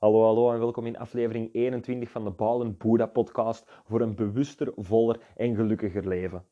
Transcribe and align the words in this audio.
Hallo, 0.00 0.24
hallo 0.24 0.52
en 0.52 0.58
welkom 0.58 0.86
in 0.86 0.98
aflevering 0.98 1.54
21 1.54 2.10
van 2.10 2.24
de 2.24 2.30
Balen 2.30 2.76
Boeddha 2.76 3.06
podcast 3.06 3.70
voor 3.84 4.00
een 4.00 4.14
bewuster, 4.14 4.72
voller 4.76 5.20
en 5.36 5.54
gelukkiger 5.54 6.08
leven. 6.08 6.44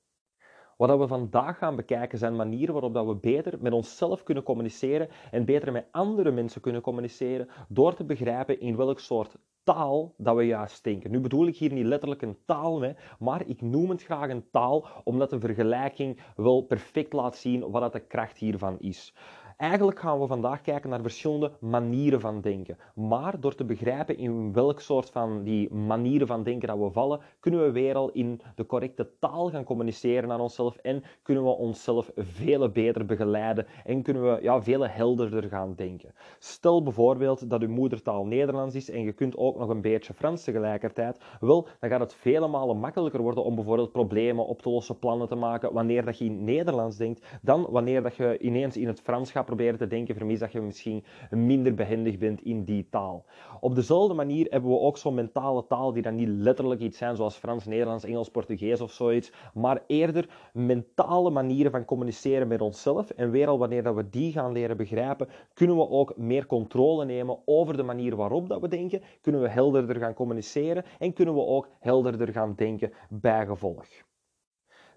Wat 0.76 0.98
we 0.98 1.06
vandaag 1.06 1.58
gaan 1.58 1.76
bekijken 1.76 2.18
zijn 2.18 2.36
manieren 2.36 2.74
waarop 2.74 3.06
we 3.06 3.14
beter 3.14 3.58
met 3.60 3.72
onszelf 3.72 4.22
kunnen 4.22 4.42
communiceren 4.42 5.08
en 5.30 5.44
beter 5.44 5.72
met 5.72 5.86
andere 5.90 6.30
mensen 6.30 6.60
kunnen 6.60 6.82
communiceren 6.82 7.48
door 7.68 7.94
te 7.94 8.04
begrijpen 8.04 8.60
in 8.60 8.76
welk 8.76 9.00
soort 9.00 9.36
taal 9.62 10.14
dat 10.16 10.36
we 10.36 10.42
juist 10.42 10.84
denken. 10.84 11.10
Nu 11.10 11.20
bedoel 11.20 11.46
ik 11.46 11.56
hier 11.56 11.72
niet 11.72 11.86
letterlijk 11.86 12.22
een 12.22 12.38
taal, 12.44 12.78
mee, 12.78 12.96
maar 13.18 13.46
ik 13.46 13.60
noem 13.60 13.90
het 13.90 14.02
graag 14.02 14.30
een 14.30 14.50
taal 14.50 14.86
omdat 15.04 15.30
de 15.30 15.40
vergelijking 15.40 16.20
wel 16.36 16.62
perfect 16.62 17.12
laat 17.12 17.36
zien 17.36 17.70
wat 17.70 17.92
de 17.92 18.06
kracht 18.06 18.38
hiervan 18.38 18.78
is. 18.78 19.14
Eigenlijk 19.58 19.98
gaan 19.98 20.20
we 20.20 20.26
vandaag 20.26 20.60
kijken 20.60 20.90
naar 20.90 21.00
verschillende 21.00 21.52
manieren 21.60 22.20
van 22.20 22.40
denken. 22.40 22.78
Maar 22.94 23.40
door 23.40 23.54
te 23.54 23.64
begrijpen 23.64 24.18
in 24.18 24.52
welk 24.52 24.80
soort 24.80 25.10
van 25.10 25.42
die 25.42 25.72
manieren 25.72 26.26
van 26.26 26.42
denken 26.42 26.68
dat 26.68 26.78
we 26.78 26.90
vallen, 26.90 27.20
kunnen 27.40 27.64
we 27.64 27.70
weer 27.70 27.94
al 27.94 28.10
in 28.10 28.40
de 28.54 28.66
correcte 28.66 29.10
taal 29.18 29.50
gaan 29.50 29.64
communiceren 29.64 30.28
naar 30.28 30.40
onszelf 30.40 30.76
en 30.76 31.02
kunnen 31.22 31.44
we 31.44 31.50
onszelf 31.50 32.10
veel 32.16 32.68
beter 32.68 33.06
begeleiden 33.06 33.66
en 33.84 34.02
kunnen 34.02 34.22
we 34.22 34.42
ja, 34.42 34.62
veel 34.62 34.88
helderder 34.88 35.42
gaan 35.48 35.74
denken. 35.74 36.14
Stel 36.38 36.82
bijvoorbeeld 36.82 37.50
dat 37.50 37.62
uw 37.62 37.68
moedertaal 37.68 38.26
Nederlands 38.26 38.74
is 38.74 38.90
en 38.90 39.02
je 39.02 39.12
kunt 39.12 39.36
ook 39.36 39.58
nog 39.58 39.68
een 39.68 39.80
beetje 39.80 40.14
Frans 40.14 40.44
tegelijkertijd. 40.44 41.20
Wel, 41.40 41.68
dan 41.80 41.90
gaat 41.90 42.00
het 42.00 42.14
vele 42.14 42.48
malen 42.48 42.78
makkelijker 42.78 43.22
worden 43.22 43.44
om 43.44 43.54
bijvoorbeeld 43.54 43.92
problemen 43.92 44.46
op 44.46 44.62
te 44.62 44.70
lossen, 44.70 44.98
plannen 44.98 45.28
te 45.28 45.34
maken 45.34 45.72
wanneer 45.72 46.04
dat 46.04 46.18
je 46.18 46.24
in 46.24 46.44
Nederlands 46.44 46.96
denkt, 46.96 47.26
dan 47.42 47.66
wanneer 47.70 48.02
dat 48.02 48.16
je 48.16 48.38
ineens 48.38 48.76
in 48.76 48.86
het 48.86 49.00
Frans 49.00 49.30
gaat 49.30 49.46
proberen 49.48 49.78
te 49.78 49.86
denken, 49.86 50.14
vermis 50.14 50.38
dat 50.38 50.52
je 50.52 50.60
misschien 50.60 51.04
minder 51.30 51.74
behendig 51.74 52.18
bent 52.18 52.42
in 52.42 52.64
die 52.64 52.88
taal. 52.90 53.24
Op 53.60 53.74
dezelfde 53.74 54.14
manier 54.14 54.46
hebben 54.50 54.70
we 54.70 54.78
ook 54.78 54.98
zo'n 54.98 55.14
mentale 55.14 55.66
taal 55.66 55.92
die 55.92 56.02
dan 56.02 56.14
niet 56.14 56.28
letterlijk 56.28 56.80
iets 56.80 56.98
zijn 56.98 57.16
zoals 57.16 57.36
Frans, 57.36 57.66
Nederlands, 57.66 58.04
Engels, 58.04 58.30
Portugees 58.30 58.80
of 58.80 58.92
zoiets, 58.92 59.32
maar 59.54 59.82
eerder 59.86 60.28
mentale 60.52 61.30
manieren 61.30 61.70
van 61.70 61.84
communiceren 61.84 62.48
met 62.48 62.60
onszelf. 62.60 63.10
En 63.10 63.30
weer 63.30 63.48
al 63.48 63.58
wanneer 63.58 63.82
dat 63.82 63.94
we 63.94 64.08
die 64.10 64.32
gaan 64.32 64.52
leren 64.52 64.76
begrijpen, 64.76 65.28
kunnen 65.54 65.76
we 65.76 65.88
ook 65.88 66.16
meer 66.16 66.46
controle 66.46 67.04
nemen 67.04 67.38
over 67.44 67.76
de 67.76 67.82
manier 67.82 68.16
waarop 68.16 68.48
dat 68.48 68.60
we 68.60 68.68
denken, 68.68 69.02
kunnen 69.20 69.40
we 69.40 69.48
helderder 69.48 69.96
gaan 69.96 70.14
communiceren 70.14 70.84
en 70.98 71.12
kunnen 71.12 71.34
we 71.34 71.40
ook 71.40 71.68
helderder 71.80 72.28
gaan 72.32 72.54
denken 72.56 72.92
bij 73.08 73.46
gevolg. 73.46 73.86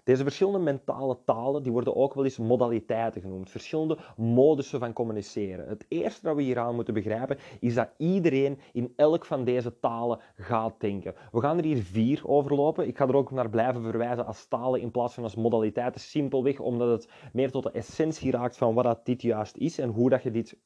Deze 0.04 0.22
verschillende 0.22 0.58
mentale 0.58 1.18
talen 1.24 1.62
die 1.62 1.72
worden 1.72 1.96
ook 1.96 2.14
wel 2.14 2.24
eens 2.24 2.38
modaliteiten 2.38 3.20
genoemd, 3.20 3.50
verschillende 3.50 3.98
modussen 4.16 4.78
van 4.78 4.92
communiceren. 4.92 5.68
Het 5.68 5.84
eerste 5.88 6.26
dat 6.26 6.36
we 6.36 6.42
hieraan 6.42 6.74
moeten 6.74 6.94
begrijpen 6.94 7.38
is 7.60 7.74
dat 7.74 7.88
iedereen 7.96 8.58
in 8.72 8.92
elk 8.96 9.24
van 9.24 9.44
deze 9.44 9.78
talen 9.78 10.20
gaat 10.34 10.80
denken. 10.80 11.14
We 11.32 11.40
gaan 11.40 11.58
er 11.58 11.64
hier 11.64 11.82
vier 11.82 12.20
overlopen. 12.24 12.86
Ik 12.86 12.96
ga 12.96 13.08
er 13.08 13.16
ook 13.16 13.30
naar 13.30 13.50
blijven 13.50 13.82
verwijzen 13.82 14.26
als 14.26 14.46
talen 14.46 14.80
in 14.80 14.90
plaats 14.90 15.14
van 15.14 15.22
als 15.22 15.34
modaliteiten, 15.34 16.00
simpelweg 16.00 16.60
omdat 16.60 16.88
het 16.88 17.08
meer 17.32 17.50
tot 17.50 17.62
de 17.62 17.70
essentie 17.70 18.30
raakt 18.30 18.56
van 18.56 18.74
wat 18.74 18.84
dat 18.84 19.06
dit 19.06 19.22
juist 19.22 19.56
is 19.56 19.78
en 19.78 19.88
hoe 19.88 20.10
dat 20.10 20.22
je 20.22 20.30
dit 20.30 20.58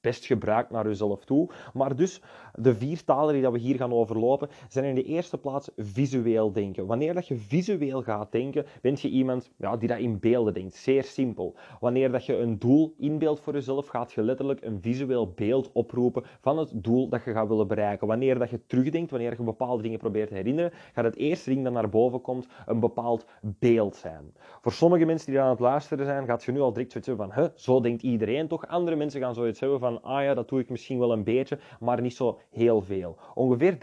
best 0.00 0.24
gebruikt 0.24 0.70
naar 0.70 0.86
jezelf 0.86 1.24
toe. 1.24 1.50
Maar 1.72 1.96
dus 1.96 2.22
de 2.52 2.74
vier 2.74 3.04
talen 3.04 3.32
die 3.32 3.42
dat 3.42 3.52
we 3.52 3.58
hier 3.58 3.76
gaan 3.76 3.92
overlopen 3.92 4.48
zijn 4.68 4.84
in 4.84 4.94
de 4.94 5.04
eerste 5.04 5.38
plaats 5.38 5.70
visueel 5.76 6.52
denken. 6.52 6.86
Wanneer 6.86 7.14
dat 7.14 7.28
je 7.28 7.36
visueel 7.36 8.02
gaat 8.02 8.32
denken, 8.32 8.66
bent 8.84 9.00
je 9.00 9.08
iemand 9.08 9.50
ja, 9.56 9.76
die 9.76 9.88
dat 9.88 9.98
in 9.98 10.18
beelden 10.20 10.54
denkt. 10.54 10.74
Zeer 10.74 11.04
simpel. 11.04 11.54
Wanneer 11.80 12.12
dat 12.12 12.26
je 12.26 12.36
een 12.36 12.58
doel 12.58 12.94
inbeeldt 12.98 13.40
voor 13.40 13.52
jezelf, 13.52 13.86
gaat 13.86 14.12
je 14.12 14.22
letterlijk 14.22 14.64
een 14.64 14.80
visueel 14.80 15.32
beeld 15.32 15.70
oproepen 15.72 16.22
van 16.40 16.58
het 16.58 16.70
doel 16.74 17.08
dat 17.08 17.24
je 17.24 17.32
gaat 17.32 17.48
willen 17.48 17.66
bereiken. 17.66 18.06
Wanneer 18.06 18.38
dat 18.38 18.50
je 18.50 18.66
terugdenkt, 18.66 19.10
wanneer 19.10 19.34
je 19.38 19.42
bepaalde 19.42 19.82
dingen 19.82 19.98
probeert 19.98 20.28
te 20.28 20.34
herinneren, 20.34 20.72
gaat 20.92 21.04
het 21.04 21.16
eerste 21.16 21.50
ding 21.50 21.64
dat 21.64 21.72
naar 21.72 21.88
boven 21.88 22.20
komt 22.20 22.46
een 22.66 22.80
bepaald 22.80 23.26
beeld 23.40 23.96
zijn. 23.96 24.32
Voor 24.60 24.72
sommige 24.72 25.04
mensen 25.04 25.30
die 25.30 25.40
aan 25.40 25.50
het 25.50 25.60
luisteren 25.60 26.04
zijn, 26.04 26.26
gaat 26.26 26.44
je 26.44 26.52
nu 26.52 26.60
al 26.60 26.72
direct 26.72 26.90
zoiets 26.92 27.08
hebben 27.10 27.32
van, 27.32 27.50
zo 27.54 27.80
denkt 27.80 28.02
iedereen 28.02 28.48
toch? 28.48 28.66
Andere 28.66 28.96
mensen 28.96 29.20
gaan 29.20 29.34
zoiets 29.34 29.60
hebben 29.60 29.78
van, 29.78 30.02
ah 30.02 30.22
ja, 30.22 30.34
dat 30.34 30.48
doe 30.48 30.60
ik 30.60 30.70
misschien 30.70 30.98
wel 30.98 31.12
een 31.12 31.24
beetje, 31.24 31.58
maar 31.80 32.00
niet 32.00 32.14
zo 32.16 32.38
heel 32.50 32.80
veel. 32.80 33.16
Ongeveer 33.34 33.74
30% 33.74 33.76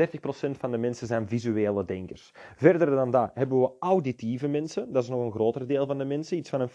van 0.52 0.72
de 0.72 0.78
mensen 0.78 1.08
zijn 1.08 1.28
visuele 1.28 1.86
denkers. 1.86 2.32
Verder 2.56 2.90
dan 2.90 3.12
dat 3.12 3.32
hebben 3.34 3.62
we 3.62 3.72
auditieve 3.80 4.48
mensen 4.48 4.91
dat 4.94 5.04
is 5.04 5.10
nog 5.10 5.22
een 5.22 5.32
groter 5.32 5.68
deel 5.68 5.86
van 5.86 5.98
de 5.98 6.06
mensen, 6.06 6.38
iets 6.38 6.50
van 6.50 6.62
een 6.62 6.70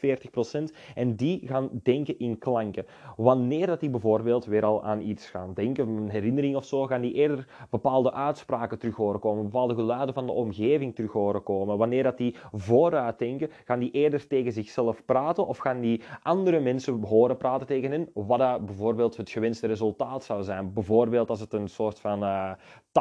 40%. 0.71 0.75
En 0.95 1.17
die 1.17 1.47
gaan 1.47 1.71
denken 1.83 2.19
in 2.19 2.39
klanken. 2.39 2.87
Wanneer 3.17 3.67
dat 3.67 3.81
die 3.81 3.91
bijvoorbeeld 3.91 4.45
weer 4.45 4.65
al 4.65 4.85
aan 4.85 5.01
iets 5.01 5.31
gaan 5.31 5.55
denken, 5.55 5.89
een 5.89 6.09
herinnering 6.09 6.57
of 6.57 6.65
zo, 6.65 6.87
gaan 6.87 7.01
die 7.01 7.13
eerder 7.13 7.67
bepaalde 7.71 8.13
uitspraken 8.13 8.79
terug 8.79 8.97
horen 8.97 9.21
komen, 9.21 9.43
bepaalde 9.45 9.75
geluiden 9.75 10.15
van 10.15 10.27
de 10.27 10.33
omgeving 10.33 10.95
terug 10.95 11.13
horen 11.13 11.43
komen. 11.43 11.79
Wanneer 11.79 12.03
dat 12.03 12.17
die 12.17 12.37
vooruit 12.53 13.19
denken, 13.19 13.51
gaan 13.65 13.79
die 13.79 13.91
eerder 13.91 14.27
tegen 14.27 14.53
zichzelf 14.53 15.05
praten 15.05 15.47
of 15.47 15.59
gaan 15.59 15.81
die 15.81 16.03
andere 16.23 16.61
mensen 16.61 17.03
horen 17.03 17.37
praten 17.37 17.67
tegen 17.67 17.91
hen, 17.91 18.09
wat 18.15 18.39
dat 18.39 18.67
bijvoorbeeld 18.67 19.17
het 19.17 19.31
gewenste 19.31 19.67
resultaat 19.67 20.25
zou 20.25 20.43
zijn. 20.43 20.73
Bijvoorbeeld 20.73 21.31
als 21.31 21.41
het 21.41 21.53
een 21.53 21.69
soort 21.69 22.01
van 22.01 22.23
uh, 22.23 22.53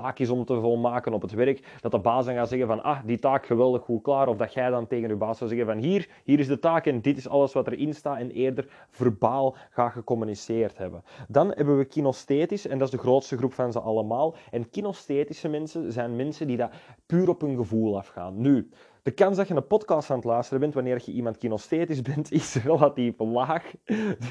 taak 0.01 0.19
is 0.19 0.29
om 0.29 0.45
te 0.45 0.59
volmaken 0.59 1.13
op 1.13 1.21
het 1.21 1.31
werk, 1.31 1.77
dat 1.81 1.91
de 1.91 1.99
baas 1.99 2.25
dan 2.25 2.35
gaat 2.35 2.49
zeggen 2.49 2.67
van, 2.67 2.83
ah, 2.83 2.99
die 3.05 3.19
taak 3.19 3.45
geweldig 3.45 3.81
goed 3.81 4.01
klaar, 4.01 4.27
of 4.27 4.37
dat 4.37 4.53
jij 4.53 4.69
dan 4.69 4.87
tegen 4.87 5.09
je 5.09 5.15
baas 5.15 5.37
zou 5.37 5.49
zeggen 5.49 5.67
van, 5.67 5.77
hier, 5.77 6.09
hier 6.23 6.39
is 6.39 6.47
de 6.47 6.59
taak 6.59 6.85
en 6.85 7.01
dit 7.01 7.17
is 7.17 7.27
alles 7.27 7.53
wat 7.53 7.67
erin 7.67 7.93
staat, 7.93 8.17
en 8.17 8.31
eerder 8.31 8.67
verbaal 8.89 9.55
gaat 9.69 9.91
gecommuniceerd 9.91 10.77
hebben. 10.77 11.03
Dan 11.27 11.47
hebben 11.47 11.77
we 11.77 11.85
kinesthetisch, 11.85 12.67
en 12.67 12.77
dat 12.77 12.87
is 12.87 12.93
de 12.93 12.99
grootste 12.99 13.37
groep 13.37 13.53
van 13.53 13.71
ze 13.71 13.79
allemaal. 13.79 14.35
En 14.51 14.69
kinesthetische 14.69 15.47
mensen 15.47 15.91
zijn 15.91 16.15
mensen 16.15 16.47
die 16.47 16.57
dat 16.57 16.71
puur 17.05 17.29
op 17.29 17.41
hun 17.41 17.55
gevoel 17.55 17.97
afgaan. 17.97 18.41
Nu, 18.41 18.69
de 19.05 19.11
kans 19.11 19.37
dat 19.37 19.47
je 19.47 19.53
een 19.53 19.67
podcast 19.67 20.09
aan 20.09 20.15
het 20.15 20.25
luisteren 20.25 20.59
bent 20.59 20.73
wanneer 20.73 21.01
je 21.05 21.11
iemand 21.11 21.37
kinesthetisch 21.37 22.01
bent, 22.01 22.31
is 22.31 22.55
relatief 22.63 23.19
laag. 23.19 23.71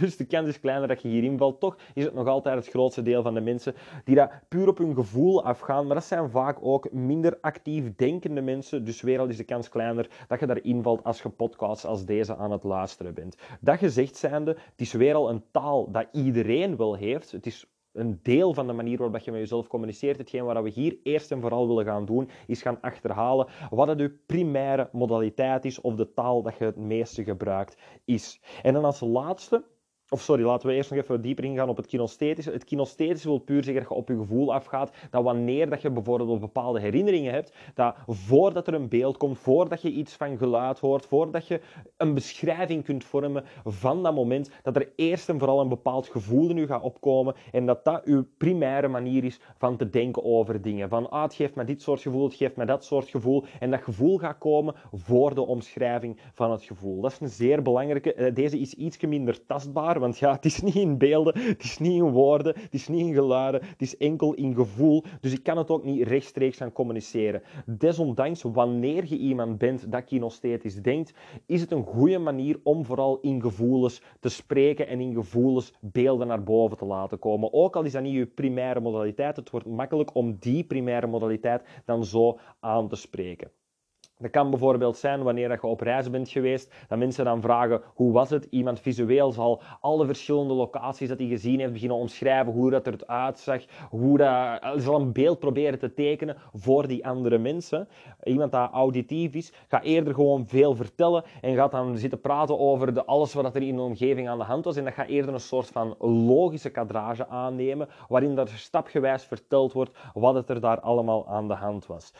Dus 0.00 0.16
de 0.16 0.24
kans 0.26 0.48
is 0.48 0.60
kleiner 0.60 0.88
dat 0.88 1.02
je 1.02 1.08
hierin 1.08 1.38
valt. 1.38 1.60
Toch 1.60 1.76
is 1.94 2.04
het 2.04 2.14
nog 2.14 2.26
altijd 2.26 2.56
het 2.56 2.68
grootste 2.68 3.02
deel 3.02 3.22
van 3.22 3.34
de 3.34 3.40
mensen 3.40 3.74
die 4.04 4.14
dat 4.14 4.30
puur 4.48 4.68
op 4.68 4.78
hun 4.78 4.94
gevoel 4.94 5.44
afgaan. 5.44 5.86
Maar 5.86 5.94
dat 5.94 6.04
zijn 6.04 6.30
vaak 6.30 6.58
ook 6.60 6.92
minder 6.92 7.38
actief 7.40 7.94
denkende 7.96 8.40
mensen. 8.40 8.84
Dus 8.84 9.00
weer 9.00 9.18
al 9.18 9.26
is 9.26 9.36
de 9.36 9.44
kans 9.44 9.68
kleiner 9.68 10.08
dat 10.28 10.40
je 10.40 10.46
daarin 10.46 10.82
valt 10.82 11.04
als 11.04 11.22
je 11.22 11.28
podcasts 11.28 11.84
als 11.84 12.04
deze 12.04 12.36
aan 12.36 12.52
het 12.52 12.64
luisteren 12.64 13.14
bent. 13.14 13.36
Dat 13.60 13.78
gezegd 13.78 14.16
zijnde, 14.16 14.50
het 14.50 14.80
is 14.80 14.92
weer 14.92 15.14
al 15.14 15.30
een 15.30 15.44
taal 15.50 15.90
dat 15.90 16.06
iedereen 16.12 16.76
wel 16.76 16.94
heeft. 16.94 17.30
Het 17.30 17.46
is 17.46 17.66
een 17.94 18.18
deel 18.22 18.54
van 18.54 18.66
de 18.66 18.72
manier 18.72 18.98
waarop 18.98 19.18
je 19.18 19.30
met 19.30 19.40
jezelf 19.40 19.66
communiceert. 19.66 20.18
Hetgeen 20.18 20.44
wat 20.44 20.62
we 20.62 20.70
hier 20.70 20.96
eerst 21.02 21.30
en 21.30 21.40
vooral 21.40 21.68
willen 21.68 21.84
gaan 21.84 22.04
doen, 22.04 22.28
is 22.46 22.62
gaan 22.62 22.80
achterhalen 22.80 23.46
wat 23.70 23.88
het 23.88 23.98
je 23.98 24.18
primaire 24.26 24.88
modaliteit 24.92 25.64
is 25.64 25.80
of 25.80 25.94
de 25.94 26.12
taal 26.12 26.42
dat 26.42 26.58
je 26.58 26.64
het 26.64 26.76
meeste 26.76 27.24
gebruikt 27.24 27.76
is. 28.04 28.40
En 28.62 28.72
dan 28.72 28.84
als 28.84 29.00
laatste 29.00 29.64
of 30.08 30.20
sorry, 30.20 30.44
laten 30.44 30.68
we 30.68 30.74
eerst 30.74 30.90
nog 30.90 30.98
even 30.98 31.20
dieper 31.20 31.44
ingaan 31.44 31.68
op 31.68 31.76
het 31.76 31.86
kinesthetische. 31.86 32.50
Het 32.50 32.64
kinesthetische 32.64 33.28
wil 33.28 33.38
puur 33.38 33.64
zeggen 33.64 33.82
dat 33.82 33.92
je 33.92 33.98
op 33.98 34.08
je 34.08 34.16
gevoel 34.16 34.54
afgaat. 34.54 34.92
Dat 35.10 35.22
wanneer 35.22 35.70
dat 35.70 35.82
je 35.82 35.90
bijvoorbeeld 35.90 36.40
bepaalde 36.40 36.80
herinneringen 36.80 37.32
hebt, 37.32 37.54
dat 37.74 37.96
voordat 38.06 38.66
er 38.66 38.74
een 38.74 38.88
beeld 38.88 39.16
komt, 39.16 39.38
voordat 39.38 39.82
je 39.82 39.90
iets 39.90 40.14
van 40.14 40.36
geluid 40.36 40.78
hoort, 40.78 41.06
voordat 41.06 41.46
je 41.46 41.60
een 41.96 42.14
beschrijving 42.14 42.84
kunt 42.84 43.04
vormen 43.04 43.44
van 43.64 44.02
dat 44.02 44.14
moment, 44.14 44.50
dat 44.62 44.76
er 44.76 44.92
eerst 44.96 45.28
en 45.28 45.38
vooral 45.38 45.60
een 45.60 45.68
bepaald 45.68 46.08
gevoel 46.08 46.50
in 46.50 46.56
je 46.56 46.66
gaat 46.66 46.82
opkomen 46.82 47.34
en 47.52 47.66
dat 47.66 47.84
dat 47.84 48.04
uw 48.04 48.24
primaire 48.38 48.88
manier 48.88 49.24
is 49.24 49.40
van 49.58 49.76
te 49.76 49.90
denken 49.90 50.24
over 50.24 50.62
dingen. 50.62 50.88
Van, 50.88 51.10
ah, 51.10 51.22
het 51.22 51.34
geeft 51.34 51.54
me 51.54 51.64
dit 51.64 51.82
soort 51.82 52.00
gevoel, 52.00 52.24
het 52.24 52.34
geeft 52.34 52.56
me 52.56 52.64
dat 52.64 52.84
soort 52.84 53.08
gevoel. 53.08 53.44
En 53.60 53.70
dat 53.70 53.82
gevoel 53.82 54.18
gaat 54.18 54.38
komen 54.38 54.74
voor 54.92 55.34
de 55.34 55.46
omschrijving 55.46 56.20
van 56.32 56.50
het 56.50 56.62
gevoel. 56.62 57.00
Dat 57.00 57.12
is 57.12 57.20
een 57.20 57.28
zeer 57.28 57.62
belangrijke. 57.62 58.14
Eh, 58.14 58.34
deze 58.34 58.58
is 58.58 58.74
iets 58.74 59.00
minder 59.00 59.46
tastbaar 59.46 59.93
want 59.98 60.18
ja, 60.18 60.32
het 60.32 60.44
is 60.44 60.62
niet 60.62 60.74
in 60.74 60.98
beelden, 60.98 61.38
het 61.38 61.62
is 61.62 61.78
niet 61.78 62.02
in 62.02 62.10
woorden, 62.10 62.54
het 62.60 62.74
is 62.74 62.88
niet 62.88 63.06
in 63.06 63.14
geluiden, 63.14 63.60
het 63.64 63.82
is 63.82 63.96
enkel 63.96 64.34
in 64.34 64.54
gevoel. 64.54 65.04
Dus 65.20 65.32
ik 65.32 65.42
kan 65.42 65.58
het 65.58 65.70
ook 65.70 65.84
niet 65.84 66.08
rechtstreeks 66.08 66.56
gaan 66.56 66.72
communiceren. 66.72 67.42
Desondanks, 67.66 68.42
wanneer 68.42 69.04
je 69.06 69.16
iemand 69.16 69.58
bent 69.58 69.92
dat 69.92 70.04
kinesthetisch 70.04 70.82
denkt, 70.82 71.14
is 71.46 71.60
het 71.60 71.72
een 71.72 71.84
goede 71.84 72.18
manier 72.18 72.60
om 72.62 72.84
vooral 72.84 73.18
in 73.20 73.40
gevoelens 73.40 74.02
te 74.20 74.28
spreken 74.28 74.86
en 74.86 75.00
in 75.00 75.14
gevoelens 75.14 75.72
beelden 75.80 76.26
naar 76.26 76.42
boven 76.42 76.76
te 76.76 76.84
laten 76.84 77.18
komen. 77.18 77.52
Ook 77.52 77.76
al 77.76 77.84
is 77.84 77.92
dat 77.92 78.02
niet 78.02 78.14
je 78.14 78.26
primaire 78.26 78.80
modaliteit, 78.80 79.36
het 79.36 79.50
wordt 79.50 79.66
makkelijk 79.66 80.14
om 80.14 80.36
die 80.40 80.64
primaire 80.64 81.06
modaliteit 81.06 81.82
dan 81.84 82.04
zo 82.04 82.38
aan 82.60 82.88
te 82.88 82.96
spreken. 82.96 83.50
Dat 84.24 84.32
kan 84.32 84.50
bijvoorbeeld 84.50 84.96
zijn 84.96 85.22
wanneer 85.22 85.50
je 85.50 85.62
op 85.62 85.80
reis 85.80 86.10
bent 86.10 86.28
geweest, 86.28 86.74
dat 86.88 86.98
mensen 86.98 87.24
dan 87.24 87.40
vragen 87.40 87.80
hoe 87.94 88.12
was 88.12 88.30
het? 88.30 88.46
Iemand 88.50 88.80
visueel 88.80 89.32
zal 89.32 89.62
alle 89.80 90.06
verschillende 90.06 90.54
locaties 90.54 91.08
dat 91.08 91.18
hij 91.18 91.26
gezien 91.26 91.60
heeft 91.60 91.72
beginnen 91.72 91.96
omschrijven, 91.96 92.52
hoe 92.52 92.70
dat 92.70 92.86
eruit 92.86 93.06
uitzag, 93.06 93.62
hoe 93.90 94.18
dat, 94.18 94.60
zal 94.76 95.00
een 95.00 95.12
beeld 95.12 95.38
proberen 95.38 95.78
te 95.78 95.94
tekenen 95.94 96.36
voor 96.52 96.86
die 96.86 97.06
andere 97.06 97.38
mensen. 97.38 97.88
Iemand 98.22 98.52
dat 98.52 98.70
auditief 98.72 99.34
is, 99.34 99.52
gaat 99.68 99.84
eerder 99.84 100.14
gewoon 100.14 100.46
veel 100.46 100.74
vertellen 100.74 101.24
en 101.40 101.54
gaat 101.54 101.70
dan 101.70 101.96
zitten 101.96 102.20
praten 102.20 102.58
over 102.58 102.94
de, 102.94 103.04
alles 103.04 103.34
wat 103.34 103.54
er 103.54 103.62
in 103.62 103.76
de 103.76 103.82
omgeving 103.82 104.28
aan 104.28 104.38
de 104.38 104.44
hand 104.44 104.64
was 104.64 104.76
en 104.76 104.84
dat 104.84 104.92
gaat 104.92 105.08
eerder 105.08 105.34
een 105.34 105.40
soort 105.40 105.68
van 105.68 105.94
logische 105.98 106.70
kadrage 106.70 107.28
aannemen, 107.28 107.88
waarin 108.08 108.34
dat 108.34 108.50
stapgewijs 108.50 109.24
verteld 109.24 109.72
wordt 109.72 109.98
wat 110.14 110.34
het 110.34 110.48
er 110.48 110.60
daar 110.60 110.80
allemaal 110.80 111.28
aan 111.28 111.48
de 111.48 111.54
hand 111.54 111.86
was. 111.86 112.12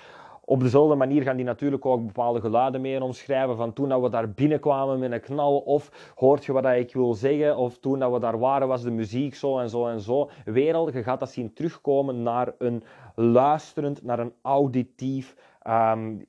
Op 0.45 0.61
dezelfde 0.61 0.95
manier 0.95 1.23
gaan 1.23 1.37
die 1.37 1.45
natuurlijk 1.45 1.87
ook 1.87 2.07
bepaalde 2.07 2.41
geluiden 2.41 2.81
mee 2.81 3.03
omschrijven. 3.03 3.57
Van 3.57 3.73
toen 3.73 3.89
dat 3.89 4.01
we 4.01 4.09
daar 4.09 4.31
binnenkwamen 4.31 4.99
met 4.99 5.13
een 5.13 5.21
knal. 5.21 5.59
Of 5.59 6.13
hoort 6.15 6.45
je 6.45 6.53
wat 6.53 6.67
ik 6.67 6.93
wil 6.93 7.15
zeggen. 7.15 7.57
Of 7.57 7.79
toen 7.79 7.99
dat 7.99 8.13
we 8.13 8.19
daar 8.19 8.39
waren 8.39 8.69
was 8.69 8.83
de 8.83 8.91
muziek 8.91 9.35
zo 9.35 9.59
en 9.59 9.71
zo 9.71 9.87
en 9.87 10.01
zo. 10.01 10.31
Wereld, 10.45 10.93
je 10.93 11.03
gaat 11.03 11.21
dat 11.21 11.31
zien 11.31 11.53
terugkomen 11.53 12.23
naar 12.23 12.53
een 12.59 12.83
luisterend, 13.15 14.03
naar 14.03 14.19
een 14.19 14.33
auditief... 14.43 15.37
Um, 15.67 16.27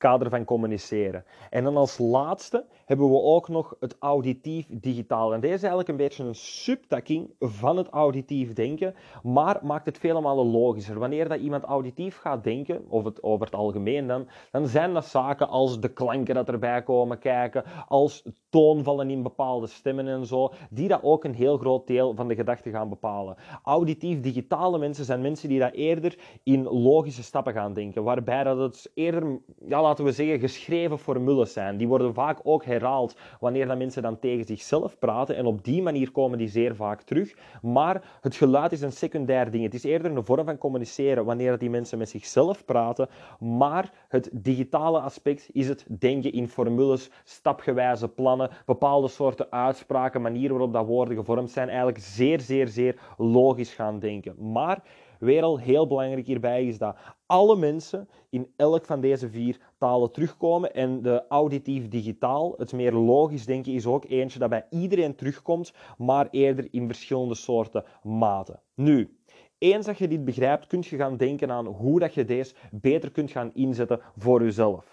kader 0.00 0.30
van 0.30 0.44
communiceren. 0.44 1.24
En 1.50 1.64
dan 1.64 1.76
als 1.76 1.98
laatste 1.98 2.64
hebben 2.84 3.10
we 3.10 3.20
ook 3.20 3.48
nog 3.48 3.76
het 3.80 3.96
auditief 3.98 4.66
digitaal. 4.70 5.34
En 5.34 5.40
deze 5.40 5.54
is 5.54 5.60
eigenlijk 5.60 5.88
een 5.88 5.96
beetje 5.96 6.24
een 6.24 6.34
subtakking 6.34 7.30
van 7.38 7.76
het 7.76 7.88
auditief 7.88 8.52
denken, 8.52 8.94
maar 9.22 9.60
maakt 9.62 9.86
het 9.86 9.98
vele 9.98 10.20
logischer. 10.44 10.98
Wanneer 10.98 11.28
dat 11.28 11.40
iemand 11.40 11.64
auditief 11.64 12.18
gaat 12.18 12.44
denken, 12.44 12.84
of 12.88 13.04
het 13.04 13.22
over 13.22 13.46
het 13.46 13.54
algemeen 13.54 14.06
dan, 14.06 14.28
dan 14.50 14.66
zijn 14.66 14.94
dat 14.94 15.04
zaken 15.04 15.48
als 15.48 15.80
de 15.80 15.92
klanken 15.92 16.34
dat 16.34 16.48
erbij 16.48 16.82
komen 16.82 17.18
kijken, 17.18 17.64
als 17.88 18.24
toonvallen 18.48 19.10
in 19.10 19.22
bepaalde 19.22 19.66
stemmen 19.66 20.08
en 20.08 20.26
zo, 20.26 20.52
die 20.70 20.88
dat 20.88 21.02
ook 21.02 21.24
een 21.24 21.34
heel 21.34 21.58
groot 21.58 21.86
deel 21.86 22.14
van 22.14 22.28
de 22.28 22.34
gedachte 22.34 22.70
gaan 22.70 22.88
bepalen. 22.88 23.36
Auditief 23.62 24.20
digitale 24.20 24.78
mensen 24.78 25.04
zijn 25.04 25.20
mensen 25.20 25.48
die 25.48 25.58
dat 25.58 25.72
eerder 25.72 26.18
in 26.42 26.62
logische 26.62 27.22
stappen 27.22 27.52
gaan 27.52 27.74
denken, 27.74 28.02
waarbij 28.02 28.44
dat 28.44 28.58
het 28.58 28.90
eerder, 28.94 29.40
ja, 29.68 29.80
laten 29.90 30.04
we 30.04 30.12
zeggen, 30.12 30.38
geschreven 30.38 30.98
formules 30.98 31.52
zijn. 31.52 31.76
Die 31.76 31.88
worden 31.88 32.14
vaak 32.14 32.40
ook 32.42 32.64
herhaald 32.64 33.16
wanneer 33.40 33.66
dat 33.66 33.78
mensen 33.78 34.02
dan 34.02 34.18
tegen 34.18 34.44
zichzelf 34.44 34.98
praten. 34.98 35.36
En 35.36 35.46
op 35.46 35.64
die 35.64 35.82
manier 35.82 36.10
komen 36.10 36.38
die 36.38 36.48
zeer 36.48 36.76
vaak 36.76 37.02
terug. 37.02 37.34
Maar 37.62 38.18
het 38.20 38.36
geluid 38.36 38.72
is 38.72 38.80
een 38.80 38.92
secundair 38.92 39.50
ding. 39.50 39.64
Het 39.64 39.74
is 39.74 39.84
eerder 39.84 40.10
een 40.10 40.24
vorm 40.24 40.44
van 40.44 40.58
communiceren 40.58 41.24
wanneer 41.24 41.58
die 41.58 41.70
mensen 41.70 41.98
met 41.98 42.08
zichzelf 42.08 42.64
praten. 42.64 43.08
Maar 43.38 43.92
het 44.08 44.30
digitale 44.32 45.00
aspect 45.00 45.48
is 45.52 45.68
het 45.68 45.86
denken 45.98 46.32
in 46.32 46.48
formules, 46.48 47.10
stapgewijze 47.24 48.08
plannen, 48.08 48.50
bepaalde 48.66 49.08
soorten 49.08 49.52
uitspraken, 49.52 50.22
manieren 50.22 50.50
waarop 50.50 50.72
dat 50.72 50.86
woorden 50.86 51.16
gevormd 51.16 51.50
zijn. 51.50 51.68
Eigenlijk 51.68 51.98
zeer, 51.98 52.40
zeer, 52.40 52.68
zeer 52.68 53.00
logisch 53.16 53.74
gaan 53.74 53.98
denken. 53.98 54.52
Maar 54.52 54.82
Weer 55.20 55.42
al 55.42 55.58
heel 55.58 55.86
belangrijk 55.86 56.26
hierbij 56.26 56.66
is 56.66 56.78
dat 56.78 56.96
alle 57.26 57.56
mensen 57.56 58.08
in 58.30 58.52
elk 58.56 58.86
van 58.86 59.00
deze 59.00 59.30
vier 59.30 59.60
talen 59.78 60.12
terugkomen. 60.12 60.74
En 60.74 61.02
de 61.02 61.24
auditief 61.28 61.88
digitaal, 61.88 62.54
het 62.56 62.72
meer 62.72 62.92
logisch 62.92 63.46
denken, 63.46 63.72
is 63.72 63.86
ook 63.86 64.04
eentje 64.04 64.38
dat 64.38 64.50
bij 64.50 64.66
iedereen 64.70 65.14
terugkomt, 65.14 65.72
maar 65.98 66.28
eerder 66.30 66.68
in 66.70 66.86
verschillende 66.86 67.34
soorten 67.34 67.84
maten. 68.02 68.60
Nu, 68.74 69.18
eens 69.58 69.86
dat 69.86 69.98
je 69.98 70.08
dit 70.08 70.24
begrijpt, 70.24 70.66
kun 70.66 70.82
je 70.84 70.96
gaan 70.96 71.16
denken 71.16 71.50
aan 71.50 71.66
hoe 71.66 71.98
dat 71.98 72.14
je 72.14 72.24
deze 72.24 72.54
beter 72.70 73.10
kunt 73.10 73.30
gaan 73.30 73.54
inzetten 73.54 74.00
voor 74.16 74.42
jezelf. 74.42 74.89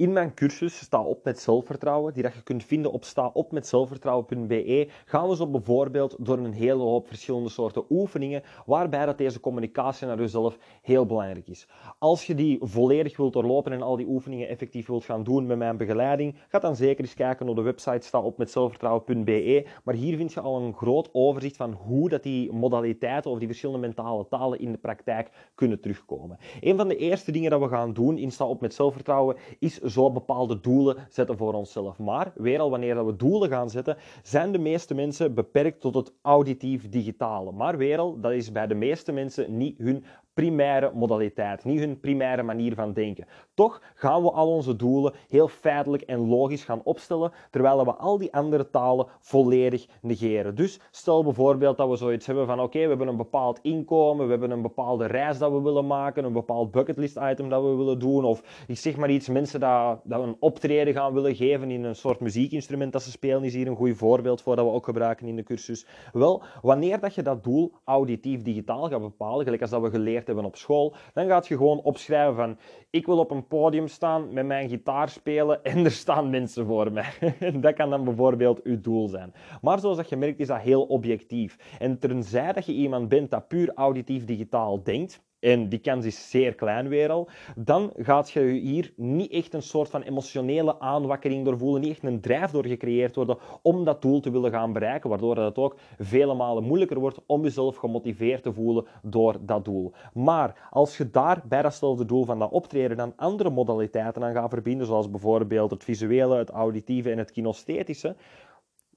In 0.00 0.12
mijn 0.12 0.34
cursus 0.34 0.78
Sta 0.78 1.02
op 1.02 1.24
met 1.24 1.40
zelfvertrouwen, 1.40 2.12
die 2.12 2.22
dat 2.22 2.34
je 2.34 2.42
kunt 2.42 2.64
vinden 2.64 2.92
op 2.92 3.04
staopmetzelfvertrouwen.be, 3.04 4.88
gaan 5.04 5.28
we 5.28 5.36
zo 5.36 5.46
bijvoorbeeld 5.46 6.16
door 6.18 6.38
een 6.38 6.52
hele 6.52 6.82
hoop 6.82 7.08
verschillende 7.08 7.48
soorten 7.48 7.84
oefeningen, 7.90 8.42
waarbij 8.66 9.06
dat 9.06 9.18
deze 9.18 9.40
communicatie 9.40 10.06
naar 10.06 10.18
jezelf 10.18 10.58
heel 10.82 11.06
belangrijk 11.06 11.48
is. 11.48 11.68
Als 11.98 12.26
je 12.26 12.34
die 12.34 12.58
volledig 12.60 13.16
wilt 13.16 13.32
doorlopen 13.32 13.72
en 13.72 13.82
al 13.82 13.96
die 13.96 14.06
oefeningen 14.08 14.48
effectief 14.48 14.86
wilt 14.86 15.04
gaan 15.04 15.22
doen 15.22 15.46
met 15.46 15.58
mijn 15.58 15.76
begeleiding, 15.76 16.34
ga 16.48 16.58
dan 16.58 16.76
zeker 16.76 17.04
eens 17.04 17.14
kijken 17.14 17.48
op 17.48 17.56
de 17.56 17.62
website 17.62 18.06
staopmetzelfvertrouwen.be. 18.06 19.66
Maar 19.84 19.94
hier 19.94 20.16
vind 20.16 20.32
je 20.32 20.40
al 20.40 20.60
een 20.60 20.74
groot 20.74 21.08
overzicht 21.12 21.56
van 21.56 21.72
hoe 21.72 22.08
dat 22.08 22.22
die 22.22 22.52
modaliteiten 22.52 23.30
of 23.30 23.38
die 23.38 23.48
verschillende 23.48 23.86
mentale 23.86 24.28
talen 24.28 24.58
in 24.58 24.72
de 24.72 24.78
praktijk 24.78 25.30
kunnen 25.54 25.80
terugkomen. 25.80 26.38
Een 26.60 26.76
van 26.76 26.88
de 26.88 26.96
eerste 26.96 27.32
dingen 27.32 27.50
dat 27.50 27.60
we 27.60 27.68
gaan 27.68 27.92
doen 27.92 28.18
in 28.18 28.32
Sta 28.32 28.44
op 28.44 28.60
met 28.60 28.74
zelfvertrouwen 28.74 29.36
is 29.58 29.80
zo 29.90 30.12
bepaalde 30.12 30.60
doelen 30.60 30.96
zetten 31.08 31.36
voor 31.36 31.52
onszelf. 31.52 31.98
Maar 31.98 32.32
weer 32.34 32.60
al 32.60 32.70
wanneer 32.70 33.06
we 33.06 33.16
doelen 33.16 33.48
gaan 33.48 33.70
zetten, 33.70 33.96
zijn 34.22 34.52
de 34.52 34.58
meeste 34.58 34.94
mensen 34.94 35.34
beperkt 35.34 35.80
tot 35.80 35.94
het 35.94 36.12
auditief 36.22 36.88
digitale. 36.88 37.52
Maar 37.52 37.76
weer 37.76 37.98
al, 37.98 38.20
dat 38.20 38.32
is 38.32 38.52
bij 38.52 38.66
de 38.66 38.74
meeste 38.74 39.12
mensen 39.12 39.56
niet 39.56 39.78
hun 39.78 40.04
primaire 40.40 40.90
modaliteit, 40.94 41.64
niet 41.64 41.78
hun 41.78 42.00
primaire 42.00 42.42
manier 42.42 42.74
van 42.74 42.92
denken. 42.92 43.26
Toch 43.54 43.82
gaan 43.94 44.22
we 44.22 44.30
al 44.30 44.48
onze 44.48 44.76
doelen 44.76 45.12
heel 45.28 45.48
feitelijk 45.48 46.02
en 46.02 46.28
logisch 46.28 46.64
gaan 46.64 46.80
opstellen, 46.84 47.32
terwijl 47.50 47.84
we 47.84 47.94
al 47.94 48.18
die 48.18 48.32
andere 48.32 48.70
talen 48.70 49.06
volledig 49.20 49.86
negeren. 50.02 50.54
Dus 50.54 50.80
stel 50.90 51.24
bijvoorbeeld 51.24 51.76
dat 51.76 51.88
we 51.88 51.96
zoiets 51.96 52.26
hebben 52.26 52.46
van 52.46 52.60
oké, 52.60 52.78
we 52.78 52.88
hebben 52.88 53.08
een 53.08 53.16
bepaald 53.16 53.58
inkomen, 53.62 54.24
we 54.24 54.30
hebben 54.30 54.50
een 54.50 54.62
bepaalde 54.62 55.06
reis 55.06 55.38
dat 55.38 55.52
we 55.52 55.60
willen 55.60 55.86
maken, 55.86 56.24
een 56.24 56.32
bepaald 56.32 56.70
bucketlist 56.70 57.18
item 57.22 57.48
dat 57.48 57.62
we 57.62 57.74
willen 57.74 57.98
doen, 57.98 58.24
of 58.24 58.64
ik 58.66 58.78
zeg 58.78 58.96
maar 58.96 59.10
iets, 59.10 59.28
mensen 59.28 59.60
dat, 59.60 60.00
dat 60.04 60.22
een 60.22 60.36
optreden 60.38 60.94
gaan 60.94 61.12
willen 61.12 61.34
geven 61.34 61.70
in 61.70 61.84
een 61.84 61.96
soort 61.96 62.20
muziekinstrument 62.20 62.92
dat 62.92 63.02
ze 63.02 63.10
spelen, 63.10 63.44
is 63.44 63.54
hier 63.54 63.66
een 63.66 63.76
goed 63.76 63.96
voorbeeld 63.96 64.42
voor 64.42 64.56
dat 64.56 64.64
we 64.64 64.72
ook 64.72 64.84
gebruiken 64.84 65.26
in 65.26 65.36
de 65.36 65.42
cursus. 65.42 65.86
Wel, 66.12 66.42
wanneer 66.62 67.00
dat 67.00 67.14
je 67.14 67.22
dat 67.22 67.44
doel 67.44 67.72
auditief 67.84 68.42
digitaal 68.42 68.88
gaat 68.88 69.00
bepalen, 69.00 69.44
gelijk 69.44 69.62
als 69.62 69.70
dat 69.70 69.82
we 69.82 69.90
geleerd 69.90 70.28
hebben 70.34 70.50
op 70.50 70.56
school, 70.56 70.94
dan 71.12 71.26
gaat 71.26 71.48
je 71.48 71.56
gewoon 71.56 71.80
opschrijven 71.82 72.34
van 72.34 72.58
ik 72.90 73.06
wil 73.06 73.18
op 73.18 73.30
een 73.30 73.46
podium 73.46 73.88
staan 73.88 74.32
met 74.32 74.46
mijn 74.46 74.68
gitaar 74.68 75.08
spelen 75.08 75.64
en 75.64 75.84
er 75.84 75.90
staan 75.90 76.30
mensen 76.30 76.66
voor 76.66 76.92
mij. 76.92 77.34
dat 77.60 77.74
kan 77.74 77.90
dan 77.90 78.04
bijvoorbeeld 78.04 78.62
uw 78.62 78.80
doel 78.80 79.08
zijn. 79.08 79.32
Maar 79.60 79.78
zoals 79.78 79.96
dat 79.96 80.08
je 80.08 80.16
merkt 80.16 80.40
is 80.40 80.46
dat 80.46 80.60
heel 80.60 80.82
objectief. 80.82 81.76
En 81.78 81.98
tenzij 81.98 82.52
dat 82.52 82.66
je 82.66 82.72
iemand 82.72 83.08
bent 83.08 83.30
dat 83.30 83.48
puur 83.48 83.72
auditief 83.74 84.24
digitaal 84.24 84.82
denkt, 84.82 85.22
en 85.40 85.68
die 85.68 85.78
kans 85.78 86.04
is 86.04 86.30
zeer 86.30 86.54
klein 86.54 86.88
weer 86.88 87.10
al, 87.10 87.28
dan 87.56 87.92
gaat 87.96 88.30
je 88.30 88.40
hier 88.40 88.92
niet 88.96 89.32
echt 89.32 89.54
een 89.54 89.62
soort 89.62 89.90
van 89.90 90.02
emotionele 90.02 90.80
aanwakkering 90.80 91.44
door 91.44 91.58
voelen, 91.58 91.80
niet 91.80 91.90
echt 91.90 92.02
een 92.02 92.20
drijf 92.20 92.50
door 92.50 92.66
gecreëerd 92.66 93.16
worden 93.16 93.38
om 93.62 93.84
dat 93.84 94.02
doel 94.02 94.20
te 94.20 94.30
willen 94.30 94.50
gaan 94.50 94.72
bereiken, 94.72 95.10
waardoor 95.10 95.36
het 95.36 95.58
ook 95.58 95.76
vele 95.98 96.34
malen 96.34 96.64
moeilijker 96.64 96.98
wordt 96.98 97.20
om 97.26 97.42
jezelf 97.42 97.76
gemotiveerd 97.76 98.42
te 98.42 98.52
voelen 98.52 98.86
door 99.02 99.36
dat 99.40 99.64
doel. 99.64 99.92
Maar 100.12 100.68
als 100.70 100.96
je 100.96 101.10
daar 101.10 101.42
bij 101.48 101.62
datzelfde 101.62 102.04
doel 102.04 102.24
van 102.24 102.38
dat 102.38 102.50
optreden 102.50 102.96
dan 102.96 103.12
andere 103.16 103.50
modaliteiten 103.50 104.24
aan 104.24 104.32
gaat 104.32 104.50
verbinden, 104.50 104.86
zoals 104.86 105.10
bijvoorbeeld 105.10 105.70
het 105.70 105.84
visuele, 105.84 106.36
het 106.36 106.50
auditieve 106.50 107.10
en 107.10 107.18
het 107.18 107.30
kinesthetische, 107.30 108.16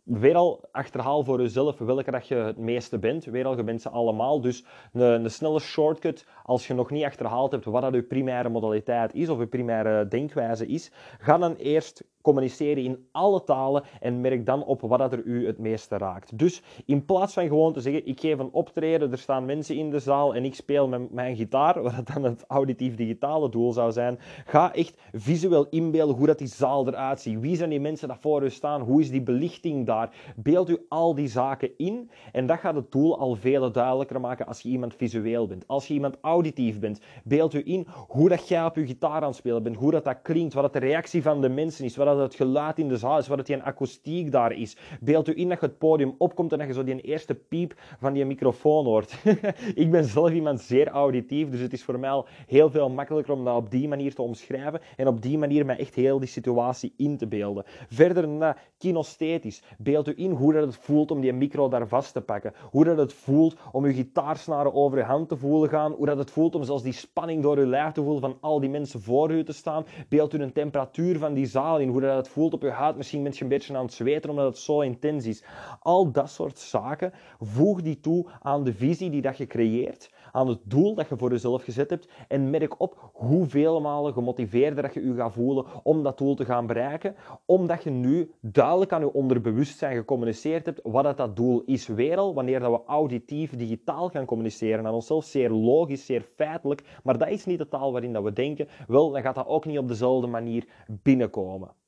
weer 0.03 0.35
al 0.35 0.67
achterhaal 0.71 1.23
voor 1.23 1.41
jezelf 1.41 1.77
welke 1.77 2.11
dat 2.11 2.27
je 2.27 2.35
het 2.35 2.57
meeste 2.57 2.99
bent. 2.99 3.25
Weer 3.25 3.45
al, 3.45 3.57
je 3.57 3.63
bent 3.63 3.81
ze 3.81 3.89
allemaal. 3.89 4.41
Dus 4.41 4.65
een, 4.93 5.01
een, 5.01 5.31
snelle 5.31 5.59
shortcut, 5.59 6.27
als 6.43 6.67
je 6.67 6.73
nog 6.73 6.89
niet 6.89 7.03
achterhaald 7.03 7.51
hebt 7.51 7.65
wat 7.65 7.81
dat 7.81 7.93
je 7.93 8.03
primaire 8.03 8.49
modaliteit 8.49 9.13
is 9.13 9.29
of 9.29 9.39
je 9.39 9.47
primaire 9.47 10.07
denkwijze 10.07 10.67
is, 10.67 10.91
ga 11.19 11.37
dan 11.37 11.55
eerst 11.55 12.03
communiceren 12.23 12.83
in 12.83 13.07
alle 13.11 13.43
talen 13.43 13.83
en 13.99 14.21
merk 14.21 14.45
dan 14.45 14.63
op 14.65 14.81
wat 14.81 14.99
dat 14.99 15.13
er 15.13 15.23
u 15.23 15.45
het 15.45 15.57
meeste 15.57 15.97
raakt. 15.97 16.37
Dus 16.37 16.61
in 16.85 17.05
plaats 17.05 17.33
van 17.33 17.47
gewoon 17.47 17.73
te 17.73 17.81
zeggen, 17.81 18.07
ik 18.07 18.19
geef 18.19 18.39
een 18.39 18.51
optreden, 18.51 19.11
er 19.11 19.17
staan 19.17 19.45
mensen 19.45 19.75
in 19.75 19.89
de 19.89 19.99
zaal 19.99 20.35
en 20.35 20.45
ik 20.45 20.55
speel 20.55 20.87
met 20.87 21.11
mijn 21.11 21.35
gitaar, 21.35 21.81
wat 21.83 22.07
dan 22.13 22.23
het 22.23 22.43
auditief 22.47 22.95
digitale 22.95 23.49
doel 23.49 23.73
zou 23.73 23.91
zijn, 23.91 24.19
ga 24.45 24.73
echt 24.73 24.97
visueel 25.11 25.67
inbeelden 25.69 26.15
hoe 26.15 26.27
dat 26.27 26.37
die 26.37 26.47
zaal 26.47 26.87
eruit 26.87 27.21
ziet. 27.21 27.39
Wie 27.39 27.55
zijn 27.55 27.69
die 27.69 27.79
mensen 27.79 28.07
dat 28.07 28.17
voor 28.19 28.43
u 28.43 28.49
staan? 28.49 28.81
Hoe 28.81 29.01
is 29.01 29.11
die 29.11 29.21
belichting 29.21 29.85
daar? 29.85 30.33
Beeld 30.35 30.69
u 30.69 30.85
al 30.89 31.15
die 31.15 31.27
zaken 31.27 31.69
in 31.77 32.09
en 32.31 32.45
dat 32.45 32.59
gaat 32.59 32.75
het 32.75 32.91
doel 32.91 33.19
al 33.19 33.35
veel 33.35 33.71
duidelijker 33.71 34.19
maken 34.19 34.47
als 34.47 34.61
je 34.61 34.69
iemand 34.69 34.95
visueel 34.95 35.47
bent. 35.47 35.67
Als 35.67 35.87
je 35.87 35.93
iemand 35.93 36.17
auditief 36.21 36.79
bent, 36.79 36.99
beeld 37.23 37.53
u 37.53 37.61
in 37.65 37.87
hoe 38.07 38.29
dat 38.29 38.47
jij 38.47 38.65
op 38.65 38.75
je 38.75 38.85
gitaar 38.85 39.21
aan 39.21 39.23
het 39.23 39.35
spelen 39.35 39.63
bent, 39.63 39.75
hoe 39.75 39.91
dat, 39.91 40.03
dat 40.03 40.21
klinkt, 40.21 40.53
wat 40.53 40.63
dat 40.63 40.73
de 40.73 40.79
reactie 40.79 41.21
van 41.21 41.41
de 41.41 41.49
mensen 41.49 41.85
is, 41.85 41.95
wat 41.95 42.12
dat 42.17 42.27
het 42.27 42.35
geluid 42.35 42.79
in 42.79 42.87
de 42.87 42.97
zaal 42.97 43.17
is, 43.17 43.27
wat 43.27 43.37
het 43.37 43.47
die 43.47 43.61
akoestiek 43.61 44.31
daar 44.31 44.51
is. 44.51 44.77
Beeld 44.99 45.27
u 45.27 45.37
in 45.37 45.49
dat 45.49 45.59
je 45.59 45.65
het 45.65 45.77
podium 45.77 46.15
opkomt 46.17 46.51
en 46.51 46.57
dat 46.57 46.67
je 46.67 46.73
zo 46.73 46.83
die 46.83 47.01
eerste 47.01 47.35
piep 47.35 47.73
van 47.99 48.13
die 48.13 48.25
microfoon 48.25 48.85
hoort. 48.85 49.23
ik 49.83 49.91
ben 49.91 50.03
zelf 50.03 50.31
iemand 50.31 50.61
zeer 50.61 50.87
auditief, 50.87 51.49
dus 51.49 51.59
het 51.59 51.73
is 51.73 51.83
voor 51.83 51.99
mij 51.99 52.09
al 52.09 52.27
heel 52.47 52.69
veel 52.69 52.89
makkelijker 52.89 53.33
om 53.33 53.45
dat 53.45 53.55
op 53.55 53.71
die 53.71 53.87
manier 53.87 54.13
te 54.13 54.21
omschrijven 54.21 54.81
en 54.97 55.07
op 55.07 55.21
die 55.21 55.37
manier 55.37 55.65
mij 55.65 55.77
echt 55.77 55.95
heel 55.95 56.19
die 56.19 56.27
situatie 56.27 56.93
in 56.97 57.17
te 57.17 57.27
beelden. 57.27 57.63
Verder 57.87 58.27
naar 58.27 58.61
kinesthetisch. 58.77 59.63
Beeld 59.77 60.07
u 60.07 60.13
in 60.15 60.31
hoe 60.31 60.53
dat 60.53 60.65
het 60.65 60.75
voelt 60.75 61.11
om 61.11 61.21
die 61.21 61.33
micro 61.33 61.69
daar 61.69 61.87
vast 61.87 62.13
te 62.13 62.21
pakken. 62.21 62.53
Hoe 62.71 62.83
dat 62.83 62.97
het 62.97 63.13
voelt 63.13 63.55
om 63.71 63.83
uw 63.83 63.93
gitaarsnaren 63.93 64.73
over 64.73 64.97
uw 64.97 65.03
hand 65.03 65.29
te 65.29 65.37
voelen 65.37 65.69
gaan. 65.69 65.91
Hoe 65.91 66.05
dat 66.05 66.17
het 66.17 66.31
voelt 66.31 66.55
om 66.55 66.63
zelfs 66.63 66.83
die 66.83 66.93
spanning 66.93 67.41
door 67.41 67.57
uw 67.57 67.65
lijf 67.65 67.91
te 67.91 68.01
voelen 68.01 68.21
van 68.21 68.37
al 68.41 68.59
die 68.59 68.69
mensen 68.69 69.01
voor 69.01 69.31
u 69.31 69.43
te 69.43 69.53
staan. 69.53 69.85
Beeld 70.09 70.33
u 70.33 70.41
een 70.41 70.51
temperatuur 70.51 71.17
van 71.17 71.33
die 71.33 71.45
zaal 71.45 71.79
in. 71.79 71.89
Dat 72.07 72.17
het 72.17 72.27
voelt 72.27 72.53
op 72.53 72.63
uw 72.63 72.69
huid. 72.69 72.95
Misschien 72.95 73.23
ben 73.23 73.31
je 73.35 73.41
een 73.41 73.47
beetje 73.47 73.77
aan 73.77 73.85
het 73.85 73.93
zweten 73.93 74.29
omdat 74.29 74.45
het 74.45 74.57
zo 74.57 74.81
intens 74.81 75.25
is. 75.25 75.43
Al 75.79 76.11
dat 76.11 76.29
soort 76.29 76.59
zaken, 76.59 77.13
voeg 77.39 77.81
die 77.81 77.99
toe 77.99 78.25
aan 78.41 78.63
de 78.63 78.73
visie 78.73 79.09
die 79.09 79.21
dat 79.21 79.37
je 79.37 79.47
creëert 79.47 80.09
aan 80.33 80.47
het 80.47 80.59
doel 80.63 80.95
dat 80.95 81.09
je 81.09 81.17
voor 81.17 81.31
jezelf 81.31 81.63
gezet 81.63 81.89
hebt 81.89 82.09
en 82.27 82.49
merk 82.49 82.79
op 82.79 83.09
hoeveel 83.13 83.81
malen 83.81 84.13
gemotiveerder 84.13 84.83
dat 84.83 84.93
je 84.93 85.05
je 85.05 85.15
gaat 85.15 85.33
voelen 85.33 85.65
om 85.83 86.03
dat 86.03 86.17
doel 86.17 86.35
te 86.35 86.45
gaan 86.45 86.67
bereiken, 86.67 87.15
omdat 87.45 87.83
je 87.83 87.89
nu 87.89 88.31
duidelijk 88.41 88.91
aan 88.91 89.01
je 89.01 89.13
onderbewustzijn 89.13 89.95
gecommuniceerd 89.95 90.65
hebt 90.65 90.79
wat 90.83 91.03
dat, 91.03 91.17
dat 91.17 91.35
doel 91.35 91.61
is. 91.65 91.87
Weer 91.87 92.17
al, 92.17 92.33
wanneer 92.33 92.59
dat 92.59 92.71
we 92.71 92.85
auditief, 92.85 93.55
digitaal 93.55 94.09
gaan 94.09 94.25
communiceren 94.25 94.85
aan 94.85 94.93
onszelf, 94.93 95.23
zeer 95.25 95.49
logisch, 95.49 96.05
zeer 96.05 96.25
feitelijk, 96.35 96.99
maar 97.03 97.17
dat 97.17 97.29
is 97.29 97.45
niet 97.45 97.57
de 97.57 97.67
taal 97.67 97.91
waarin 97.91 98.13
dat 98.13 98.23
we 98.23 98.33
denken, 98.33 98.67
wel, 98.87 99.11
dan 99.11 99.21
gaat 99.21 99.35
dat 99.35 99.47
ook 99.47 99.65
niet 99.65 99.77
op 99.77 99.87
dezelfde 99.87 100.27
manier 100.27 100.67
binnenkomen. 100.87 101.82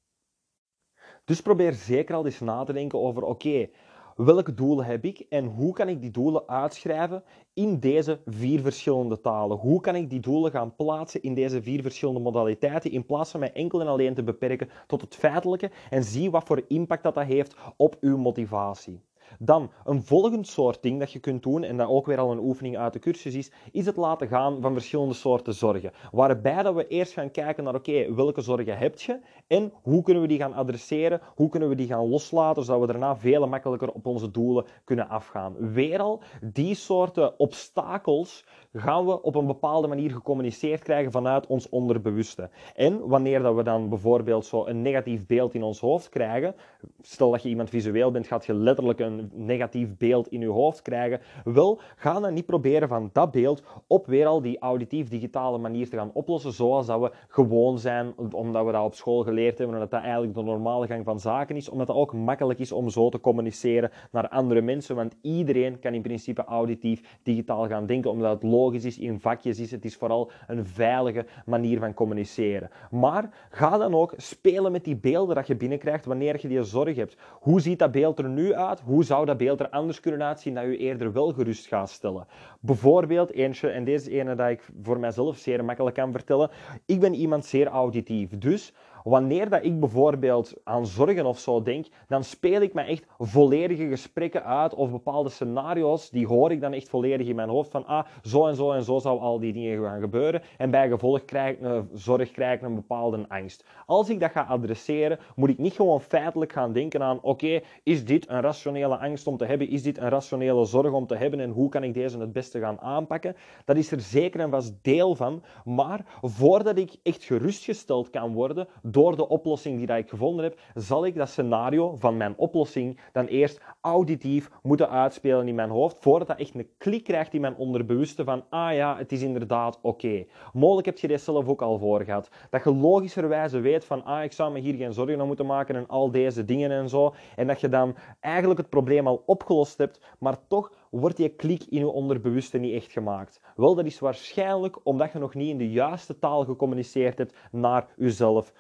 Dus 1.26 1.42
probeer 1.42 1.74
zeker 1.74 2.16
al 2.16 2.26
eens 2.26 2.40
na 2.40 2.64
te 2.64 2.74
denken 2.74 3.00
over, 3.00 3.24
oké, 3.24 3.68
welke 4.16 4.54
doelen 4.54 4.86
heb 4.86 5.06
ik 5.06 5.26
en 5.30 5.46
hoe 5.46 5.74
kan 5.74 5.90
ik 5.90 6.02
die 6.02 6.12
doelen 6.12 6.48
uitschrijven 6.48 7.24
in 7.54 7.80
deze 7.80 8.20
vier 8.26 8.62
verschillende 8.62 9.22
talen? 9.22 9.58
Hoe 9.58 9.82
kan 9.82 9.96
ik 9.96 10.10
die 10.10 10.20
doelen 10.20 10.52
gaan 10.52 10.76
plaatsen 10.76 11.22
in 11.22 11.34
deze 11.34 11.62
vier 11.62 11.82
verschillende 11.82 12.20
modaliteiten 12.20 12.92
in 12.92 13.06
plaats 13.06 13.32
van 13.32 13.40
mij 13.40 13.54
enkel 13.54 13.82
en 13.82 13.88
alleen 13.88 14.14
te 14.14 14.24
beperken 14.24 14.70
tot 14.88 15.02
het 15.02 15.16
feitelijke 15.16 15.72
en 15.90 16.04
zie 16.04 16.32
wat 16.32 16.44
voor 16.44 16.64
impact 16.68 17.04
dat, 17.04 17.16
dat 17.16 17.26
heeft 17.26 17.56
op 17.78 17.98
uw 18.00 18.18
motivatie? 18.18 19.02
Dan, 19.40 19.72
een 19.84 20.04
volgend 20.04 20.48
soort 20.48 20.82
ding 20.82 21.00
dat 21.00 21.12
je 21.12 21.20
kunt 21.20 21.44
doen, 21.44 21.64
en 21.64 21.78
dat 21.78 21.88
ook 21.88 22.06
weer 22.06 22.20
al 22.20 22.32
een 22.32 22.40
oefening 22.40 22.78
uit 22.78 22.94
de 22.94 23.00
cursus 23.00 23.36
is, 23.36 23.52
is 23.72 23.86
het 23.86 23.96
laten 23.96 24.28
gaan 24.28 24.62
van 24.62 24.74
verschillende 24.74 25.14
soorten 25.14 25.54
zorgen. 25.54 25.92
Waarbij 26.12 26.64
dat 26.64 26.76
we 26.76 26.88
eerst 26.88 27.14
gaan 27.14 27.32
kijken 27.32 27.64
naar, 27.64 27.76
oké, 27.76 28.14
welke 28.14 28.42
zorgen 28.42 28.78
heb 28.78 29.00
je 29.00 29.20
en 29.48 29.72
hoe 29.82 30.04
kunnen 30.04 30.22
we 30.22 30.30
die 30.30 30.40
gaan 30.40 30.54
adresseren, 30.54 31.22
hoe 31.36 31.50
kunnen 31.50 31.70
we 31.70 31.76
die 31.76 31.88
gaan 31.88 32.10
loslaten, 32.10 32.64
zodat 32.64 32.82
we 32.82 32.88
daarna 32.88 33.18
veel 33.18 33.48
makkelijker 33.48 33.92
op 33.92 34.06
onze 34.06 34.32
doelen 34.32 34.66
kunnen 34.84 35.10
afgaan. 35.10 35.74
Weer 35.74 36.00
al, 36.00 36.22
die 36.42 36.76
soorten 36.76 37.40
obstakels 37.40 38.46
gaan 38.74 39.06
we 39.06 39.22
op 39.22 39.36
een 39.36 39.46
bepaalde 39.46 39.88
manier 39.88 40.12
gecommuniceerd 40.12 40.84
krijgen 40.84 41.12
vanuit 41.12 41.48
ons 41.48 41.70
onderbewuste. 41.70 42.50
En 42.76 43.08
wanneer 43.08 43.42
dat 43.42 43.56
we 43.56 43.64
dan 43.64 43.90
bijvoorbeeld 43.90 44.46
zo 44.46 44.66
een 44.66 44.82
negatief 44.82 45.26
beeld 45.26 45.54
in 45.54 45.64
ons 45.64 45.80
hoofd 45.80 46.10
krijgen, 46.10 46.56
stel 47.02 47.32
dat 47.32 47.44
je 47.44 47.50
iemand 47.50 47.70
visueel 47.70 48.12
bent, 48.12 48.28
gaat 48.28 48.46
je 48.46 48.54
letterlijk 48.54 49.00
een 49.00 49.15
negatief 49.34 49.98
beeld 49.98 50.28
in 50.28 50.40
je 50.40 50.48
hoofd 50.48 50.82
krijgen. 50.82 51.20
Wel, 51.44 51.80
ga 51.96 52.20
dan 52.20 52.34
niet 52.34 52.46
proberen 52.46 52.88
van 52.88 53.10
dat 53.14 53.32
beeld 53.32 53.64
op 53.88 54.06
weer 54.08 54.26
al 54.26 54.42
die 54.42 54.60
auditief-digitale 54.60 55.58
manier 55.58 55.90
te 55.90 55.98
gaan 55.98 56.12
oplossen, 56.14 56.52
zoals 56.52 56.86
dat 56.86 57.00
we 57.00 57.12
gewoon 57.28 57.80
zijn, 57.80 58.14
omdat 58.32 58.66
we 58.66 58.72
dat 58.72 58.84
op 58.84 58.94
school 58.94 59.24
geleerd 59.24 59.58
hebben, 59.58 59.76
omdat 59.76 59.92
dat 59.92 60.02
eigenlijk 60.02 60.34
de 60.34 60.44
normale 60.44 60.88
gang 60.88 61.04
van 61.04 61.20
zaken 61.20 61.56
is, 61.56 61.70
omdat 61.70 61.88
het 61.88 61.98
ook 61.98 62.14
makkelijk 62.14 62.60
is 62.60 62.72
om 62.72 62.90
zo 62.90 63.10
te 63.10 63.20
communiceren 63.20 63.92
naar 64.12 64.30
andere 64.30 64.62
mensen, 64.62 64.96
want 64.96 65.16
iedereen 65.22 65.80
kan 65.80 65.94
in 65.94 66.02
principe 66.02 66.44
auditief 66.44 67.20
digitaal 67.24 67.68
gaan 67.68 67.86
denken, 67.86 68.12
omdat 68.12 68.32
het 68.32 68.52
logisch 68.52 68.86
is, 68.86 69.00
in 69.00 69.20
vakjes 69.20 69.60
is. 69.60 69.72
Het 69.72 69.86
is 69.86 69.96
vooral 69.96 70.32
een 70.48 70.66
veilige 70.66 71.26
manier 71.46 71.80
van 71.80 71.94
communiceren. 71.94 72.70
Maar 72.92 73.30
ga 73.50 73.78
dan 73.78 73.94
ook 73.94 74.14
spelen 74.18 74.72
met 74.72 74.84
die 74.84 74.96
beelden 74.96 75.36
dat 75.36 75.48
je 75.48 75.56
binnenkrijgt 75.56 76.06
wanneer 76.06 76.38
je 76.42 76.48
die 76.48 76.64
zorg 76.64 76.96
hebt. 76.96 77.18
Hoe 77.40 77.62
ziet 77.62 77.80
dat 77.80 77.92
beeld 77.92 78.20
er 78.20 78.30
nu 78.30 78.54
uit? 78.54 78.80
Hoe 78.80 79.04
zou 79.06 79.26
dat 79.26 79.38
beeld 79.38 79.60
er 79.60 79.70
anders 79.70 80.00
kunnen 80.00 80.24
uitzien 80.24 80.54
dat 80.54 80.64
je 80.64 80.78
eerder 80.78 81.14
wel 81.14 81.34
gerust 81.34 81.68
gaat 81.68 81.90
stellen? 81.90 82.28
Bijvoorbeeld 82.60 83.32
eentje, 83.32 83.70
en 83.70 83.84
deze 83.84 84.12
ene 84.12 84.36
dat 84.36 84.50
ik 84.50 84.70
voor 84.82 85.00
mijzelf 85.00 85.38
zeer 85.38 85.66
makkelijk 85.66 85.96
kan 85.96 86.12
vertellen. 86.12 86.50
Ik 86.86 87.00
ben 87.00 87.14
iemand 87.14 87.46
zeer 87.46 87.68
auditief, 87.68 88.38
dus 88.38 88.74
Wanneer 89.06 89.50
dat 89.50 89.66
ik 89.66 89.80
bijvoorbeeld 89.80 90.54
aan 90.64 90.86
zorgen 90.86 91.26
of 91.26 91.40
zo 91.40 91.62
denk, 91.62 91.86
dan 92.08 92.24
speel 92.24 92.62
ik 92.62 92.74
me 92.74 92.82
echt 92.82 93.06
volledige 93.18 93.88
gesprekken 93.88 94.44
uit 94.44 94.74
of 94.74 94.92
bepaalde 94.92 95.30
scenario's, 95.30 96.10
die 96.10 96.28
hoor 96.28 96.52
ik 96.52 96.62
dan 96.62 96.74
echt 96.74 96.90
volledig 96.90 97.28
in 97.28 97.36
mijn 97.36 97.50
hoofd 97.50 97.72
van 97.72 97.86
ah, 97.86 98.06
zo 98.24 98.48
en 98.48 98.56
zo 98.56 98.72
en 98.72 98.84
zo 98.84 99.00
zou 99.00 99.20
al 99.20 99.40
die 99.40 99.54
dingen 99.54 99.84
gaan 99.84 100.00
gebeuren 100.00 100.42
en 100.58 100.72
bij 100.72 100.90
gevolg 100.90 101.26
krijg 101.26 101.56
ik 101.56 101.62
een 101.62 101.90
zorg, 101.94 102.32
krijg 102.32 102.60
ik 102.60 102.66
een 102.66 102.76
bepaalde 102.76 103.26
angst. 103.28 103.66
Als 103.86 104.10
ik 104.10 104.20
dat 104.20 104.32
ga 104.32 104.42
adresseren, 104.42 105.20
moet 105.36 105.50
ik 105.50 105.58
niet 105.58 105.74
gewoon 105.74 106.02
feitelijk 106.02 106.52
gaan 106.52 106.74
denken 106.74 107.04
aan 107.04 107.22
oké, 107.22 107.60
is 107.84 108.06
dit 108.06 108.30
een 108.30 108.42
rationele 108.42 108.98
angst 108.98 109.28
om 109.28 109.38
te 109.38 109.46
hebben, 109.46 109.70
is 109.70 109.84
dit 109.84 109.98
een 109.98 110.10
rationele 110.10 110.66
zorg 110.66 110.92
om 110.92 111.08
te 111.08 111.16
hebben 111.16 111.40
en 111.40 111.50
hoe 111.50 111.70
kan 111.70 111.84
ik 111.84 111.94
deze 111.94 112.20
het 112.20 112.34
beste 112.34 112.60
gaan 112.60 112.80
aanpakken? 112.80 113.36
Dat 113.66 113.78
is 113.78 113.92
er 113.92 114.02
zeker 114.02 114.40
en 114.40 114.50
vast 114.50 114.74
deel 114.82 115.16
van, 115.16 115.44
maar 115.66 116.06
voordat 116.22 116.78
ik 116.78 116.96
echt 117.04 117.24
gerustgesteld 117.24 118.10
kan 118.10 118.34
worden, 118.34 118.68
door 118.96 119.16
de 119.16 119.28
oplossing 119.28 119.78
die 119.78 119.88
dat 119.88 119.98
ik 119.98 120.10
gevonden 120.10 120.44
heb, 120.44 120.60
zal 120.74 121.06
ik 121.06 121.16
dat 121.16 121.30
scenario 121.30 121.96
van 121.96 122.18
mijn 122.18 122.34
oplossing 122.38 123.00
dan 123.12 123.26
eerst 123.26 123.62
auditief 123.82 124.50
moeten 124.64 124.90
uitspelen 124.90 125.48
in 125.48 125.56
mijn 125.56 125.70
hoofd, 125.70 125.98
voordat 126.00 126.28
dat 126.28 126.40
echt 126.40 126.56
een 126.56 126.70
klik 126.78 127.04
krijgt 127.04 127.34
in 127.34 127.42
mijn 127.42 127.56
onderbewuste 127.56 128.24
van, 128.24 128.44
ah 128.50 128.74
ja, 128.74 128.98
het 128.98 129.12
is 129.12 129.22
inderdaad 129.22 129.80
oké. 129.82 130.26
Mogelijk 130.54 130.86
heb 130.86 130.98
je 130.98 131.08
dit 131.08 131.22
zelf 131.22 131.48
ook 131.48 131.62
al 131.62 131.78
voor 131.78 132.04
gehad. 132.04 132.30
Dat 132.50 132.64
je 132.64 132.76
logischerwijze 132.76 133.60
weet 133.60 133.86
van, 133.86 134.04
ah, 134.04 134.24
ik 134.24 134.32
zou 134.32 134.52
me 134.52 134.60
hier 134.60 134.76
geen 134.76 134.94
zorgen 134.94 135.22
om 135.22 135.28
moeten 135.28 135.46
maken 135.46 135.76
en 135.76 135.88
al 135.88 136.12
deze 136.12 136.46
dingen 136.46 136.72
en 136.72 136.90
zo. 136.90 137.14
En 137.36 137.48
dat 137.48 137.62
je 137.62 137.70
dan 137.70 137.96
eigenlijk 138.20 138.60
het 138.60 138.70
probleem 138.70 139.08
al 139.08 139.24
opgelost 139.26 139.78
hebt, 139.78 140.16
maar 140.20 140.48
toch 140.48 140.72
wordt 140.90 141.18
die 141.18 141.30
klik 141.30 141.64
in 141.64 141.80
je 141.80 141.88
onderbewuste 141.88 142.58
niet 142.58 142.74
echt 142.74 142.92
gemaakt? 142.92 143.42
Wel, 143.56 143.76
dat 143.76 143.86
is 143.86 144.00
waarschijnlijk 144.00 144.80
omdat 144.84 145.12
je 145.12 145.20
nog 145.20 145.34
niet 145.34 145.50
in 145.50 145.58
de 145.58 145.72
juiste 145.72 146.20
taal 146.20 146.44
gecommuniceerd 146.44 147.18
hebt 147.18 147.36
naar 147.52 147.88
jezelf 147.96 148.54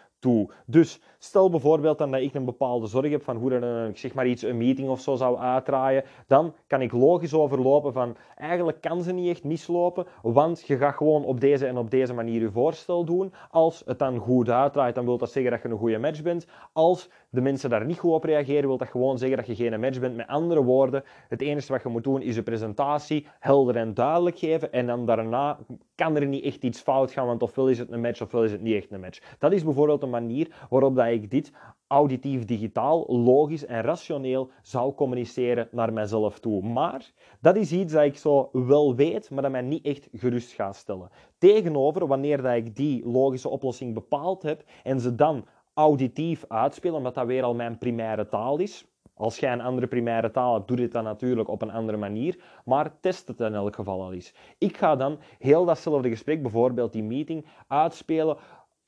Dus 0.65 1.01
stel 1.17 1.49
bijvoorbeeld 1.49 1.97
dan 1.97 2.11
dat 2.11 2.21
ik 2.21 2.33
een 2.33 2.45
bepaalde 2.45 2.87
zorg 2.87 3.09
heb 3.09 3.23
van 3.23 3.37
hoe 3.37 3.53
een, 3.53 3.97
zeg 3.97 4.13
maar 4.13 4.27
iets, 4.27 4.41
een 4.41 4.57
meeting 4.57 4.89
of 4.89 4.99
zo 4.99 5.15
zou 5.15 5.37
uitdraaien, 5.37 6.03
dan 6.27 6.53
kan 6.67 6.81
ik 6.81 6.91
logisch 6.91 7.33
overlopen 7.33 7.93
van 7.93 8.15
eigenlijk 8.35 8.81
kan 8.81 9.03
ze 9.03 9.13
niet 9.13 9.29
echt 9.29 9.43
mislopen, 9.43 10.05
want 10.21 10.67
je 10.67 10.77
gaat 10.77 10.95
gewoon 10.95 11.25
op 11.25 11.39
deze 11.39 11.67
en 11.67 11.77
op 11.77 11.91
deze 11.91 12.13
manier 12.13 12.41
je 12.41 12.51
voorstel 12.51 13.05
doen. 13.05 13.33
Als 13.51 13.83
het 13.85 13.99
dan 13.99 14.17
goed 14.17 14.49
uitdraait, 14.49 14.95
dan 14.95 15.05
wil 15.05 15.17
dat 15.17 15.31
zeggen 15.31 15.51
dat 15.51 15.61
je 15.61 15.69
een 15.69 15.77
goede 15.77 15.97
match 15.97 16.21
bent. 16.21 16.47
Als 16.73 17.09
de 17.29 17.41
mensen 17.41 17.69
daar 17.69 17.85
niet 17.85 17.99
goed 17.99 18.11
op 18.11 18.23
reageren, 18.23 18.67
wil 18.67 18.77
dat 18.77 18.87
gewoon 18.87 19.17
zeggen 19.17 19.37
dat 19.37 19.47
je 19.47 19.55
geen 19.55 19.79
match 19.79 19.99
bent. 19.99 20.15
Met 20.15 20.27
andere 20.27 20.63
woorden, 20.63 21.03
het 21.27 21.41
enige 21.41 21.71
wat 21.71 21.83
je 21.83 21.89
moet 21.89 22.03
doen 22.03 22.21
is 22.21 22.35
je 22.35 22.43
presentatie 22.43 23.27
helder 23.39 23.75
en 23.75 23.93
duidelijk 23.93 24.37
geven 24.37 24.71
en 24.71 24.87
dan 24.87 25.05
daarna 25.05 25.57
kan 25.95 26.15
er 26.15 26.25
niet 26.25 26.43
echt 26.43 26.63
iets 26.63 26.79
fout 26.79 27.11
gaan, 27.11 27.25
want 27.25 27.43
ofwel 27.43 27.69
is 27.69 27.79
het 27.79 27.91
een 27.91 28.01
match 28.01 28.21
ofwel 28.21 28.43
is 28.43 28.51
het 28.51 28.61
niet 28.61 28.75
echt 28.75 28.91
een 28.91 28.99
match. 28.99 29.35
Dat 29.39 29.51
is 29.51 29.63
bijvoorbeeld 29.63 30.03
een 30.03 30.09
manier 30.21 30.65
waarop 30.69 30.95
dat 30.95 31.07
ik 31.07 31.31
dit 31.31 31.51
auditief 31.87 32.45
digitaal, 32.45 33.05
logisch 33.07 33.65
en 33.65 33.81
rationeel 33.81 34.49
zou 34.61 34.93
communiceren 34.93 35.67
naar 35.71 35.93
mezelf 35.93 36.39
toe. 36.39 36.61
Maar 36.61 37.11
dat 37.41 37.55
is 37.55 37.71
iets 37.71 37.93
dat 37.93 38.03
ik 38.03 38.17
zo 38.17 38.49
wel 38.51 38.95
weet, 38.95 39.29
maar 39.29 39.41
dat 39.41 39.51
mij 39.51 39.61
niet 39.61 39.85
echt 39.85 40.09
gerust 40.13 40.51
gaat 40.51 40.75
stellen. 40.75 41.09
Tegenover 41.37 42.07
wanneer 42.07 42.41
dat 42.41 42.55
ik 42.55 42.75
die 42.75 43.07
logische 43.07 43.49
oplossing 43.49 43.93
bepaald 43.93 44.43
heb 44.43 44.63
en 44.83 44.99
ze 44.99 45.15
dan 45.15 45.45
auditief 45.73 46.45
uitspelen, 46.47 46.97
omdat 46.97 47.15
dat 47.15 47.25
weer 47.25 47.43
al 47.43 47.55
mijn 47.55 47.77
primaire 47.77 48.29
taal 48.29 48.57
is. 48.57 48.85
Als 49.17 49.39
jij 49.39 49.51
een 49.51 49.61
andere 49.61 49.87
primaire 49.87 50.31
taal 50.31 50.53
hebt, 50.53 50.67
doe 50.67 50.77
dit 50.77 50.91
dan 50.91 51.03
natuurlijk 51.03 51.49
op 51.49 51.61
een 51.61 51.71
andere 51.71 51.97
manier, 51.97 52.43
maar 52.65 52.99
test 52.99 53.27
het 53.27 53.39
in 53.39 53.53
elk 53.53 53.75
geval 53.75 54.01
al 54.01 54.13
eens. 54.13 54.33
Ik 54.57 54.77
ga 54.77 54.95
dan 54.95 55.19
heel 55.39 55.65
datzelfde 55.65 56.09
gesprek, 56.09 56.41
bijvoorbeeld 56.41 56.93
die 56.93 57.03
meeting, 57.03 57.45
uitspelen 57.67 58.37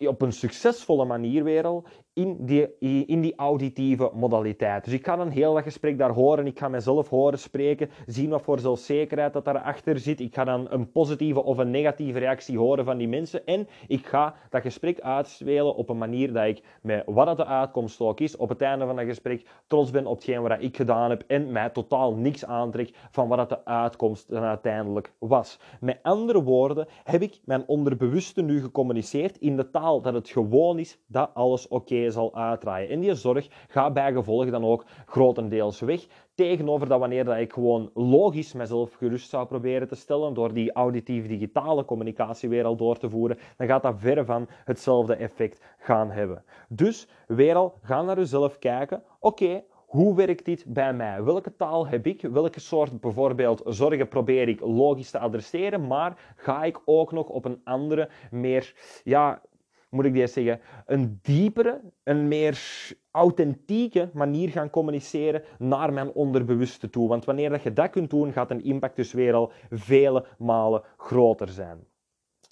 op 0.06 0.22
een 0.22 0.32
succesvolle 0.32 1.06
manier 1.06 1.44
weer 1.44 1.66
al 1.66 1.88
in 2.18 2.46
die, 2.46 2.78
in 3.06 3.22
die 3.22 3.34
auditieve 3.36 4.12
modaliteit. 4.14 4.84
Dus 4.84 4.94
ik 4.94 5.06
ga 5.06 5.20
een 5.20 5.30
heel 5.30 5.54
dat 5.54 5.64
gesprek 5.64 5.98
daar 5.98 6.12
horen, 6.12 6.48
ik 6.48 6.60
ga 6.60 6.68
mezelf 6.68 7.10
horen 7.10 7.40
spreken, 7.40 7.90
zien 8.06 8.30
wat 8.30 8.42
voor 8.42 8.60
zelfzekerheid 8.60 9.34
dat 9.34 9.46
daarachter 9.46 10.00
zit. 10.00 10.20
Ik 10.20 10.34
ga 10.34 10.44
dan 10.44 10.68
een 10.70 10.92
positieve 10.92 11.44
of 11.44 11.58
een 11.58 11.72
negatieve 11.72 12.20
reactie 12.20 12.58
horen 12.58 12.86
van 12.86 12.98
die 12.98 13.08
mensen 13.08 13.46
en 13.46 13.68
ik 13.88 14.06
ga 14.06 14.36
dat 14.50 14.62
gesprek 14.62 15.00
uitspelen 15.00 15.76
op 15.76 15.90
een 15.90 15.98
manier 15.98 16.34
dat 16.34 16.46
ik 16.46 16.64
met 16.82 17.04
wat 17.06 17.38
de 17.38 17.46
uitkomst 17.46 18.00
ook 18.00 18.20
is, 18.20 18.38
op 18.38 18.50
het 18.50 18.62
einde 18.62 18.86
van 18.86 18.96
dat 18.96 19.06
gesprek 19.06 19.46
trots 19.68 19.92
ben 19.92 20.06
op 20.06 20.16
hetgeen 20.16 20.42
wat 20.42 20.58
ik 20.60 20.76
gedaan 20.76 21.10
heb 21.10 21.24
en 21.28 21.52
mij 21.52 21.70
totaal 21.70 22.16
niks 22.16 22.46
aantrek 22.46 22.90
van 23.12 23.28
wat 23.28 23.50
de 23.50 23.66
uitkomst 23.66 24.30
dan 24.30 24.44
uiteindelijk 24.44 25.12
was. 25.20 25.60
Met 25.80 26.00
andere 26.02 26.44
woorden 26.44 26.88
heb 27.04 27.22
ik 27.22 27.40
mijn 27.46 27.64
onderbewuste 27.68 28.42
nu 28.42 28.62
gecommuniceerd 28.62 29.38
in 29.38 29.56
de 29.56 29.70
taal 29.70 30.02
dat 30.02 30.14
het 30.14 30.30
gewoon 30.30 30.80
is 30.80 31.00
dat 31.08 31.30
alles 31.34 31.68
oké 31.68 32.06
zal 32.12 32.36
uitdraaien. 32.36 32.90
En 32.90 33.00
die 33.00 33.14
zorg 33.14 33.48
gaat 33.68 33.94
bij 33.94 34.14
gevolg 34.14 34.50
dan 34.50 34.64
ook 34.64 34.86
grotendeels 35.06 35.80
weg. 35.80 36.06
Tegenover 36.36 36.88
dat 36.88 37.00
wanneer 37.00 37.26
dat 37.26 37.38
ik 37.38 37.54
gewoon 37.54 37.90
logisch 37.94 38.54
mezelf 38.54 38.94
gerust 38.94 39.30
zou 39.30 39.46
proberen 39.48 39.88
te 39.88 39.96
stellen 39.96 40.34
door 40.34 40.54
die 40.54 40.72
auditief-digitale 40.72 41.86
communicatiewereld 41.86 42.78
door 42.78 42.98
te 42.98 43.10
voeren, 43.10 43.38
dan 43.58 43.68
gaat 43.68 43.84
dat 43.84 44.00
verre 44.00 44.26
van 44.26 44.48
hetzelfde 44.50 45.16
effect 45.16 45.76
gaan 45.78 46.12
hebben. 46.12 46.44
Dus 46.70 47.08
weer 47.28 47.56
al, 47.56 47.74
ga 47.82 48.02
naar 48.02 48.18
jezelf 48.18 48.60
kijken. 48.60 49.04
Oké, 49.20 49.64
hoe 49.88 50.16
werkt 50.16 50.46
dit 50.46 50.66
bij 50.68 50.94
mij? 50.94 51.24
Welke 51.24 51.56
taal 51.56 51.88
heb 51.88 52.08
ik? 52.08 52.22
Welke 52.22 52.60
soort 52.60 53.00
bijvoorbeeld 53.00 53.62
zorgen 53.66 54.08
probeer 54.08 54.48
ik 54.48 54.60
logisch 54.60 55.12
te 55.12 55.20
adresseren? 55.20 55.88
Maar 55.88 56.34
ga 56.36 56.64
ik 56.64 56.82
ook 56.86 57.12
nog 57.12 57.28
op 57.28 57.46
een 57.46 57.62
andere, 57.64 58.10
meer, 58.32 58.74
ja, 59.04 59.42
moet 59.90 60.06
ik 60.06 60.14
dit 60.14 60.32
zeggen, 60.32 60.60
een 60.86 61.20
diepere, 61.22 61.82
een 62.04 62.28
meer 62.28 62.60
authentieke 63.12 64.10
manier 64.14 64.50
gaan 64.50 64.70
communiceren 64.70 65.44
naar 65.58 65.94
mijn 65.94 66.12
onderbewuste 66.12 66.90
toe. 66.90 67.08
Want 67.08 67.26
wanneer 67.26 67.50
dat 67.50 67.64
je 67.64 67.74
dat 67.74 67.90
kunt 67.90 68.10
doen, 68.10 68.32
gaat 68.32 68.52
een 68.52 68.64
impact 68.64 68.96
dus 68.96 69.14
weer 69.14 69.34
al 69.34 69.52
vele 69.70 70.26
malen 70.38 70.84
groter 70.98 71.48
zijn. 71.48 71.88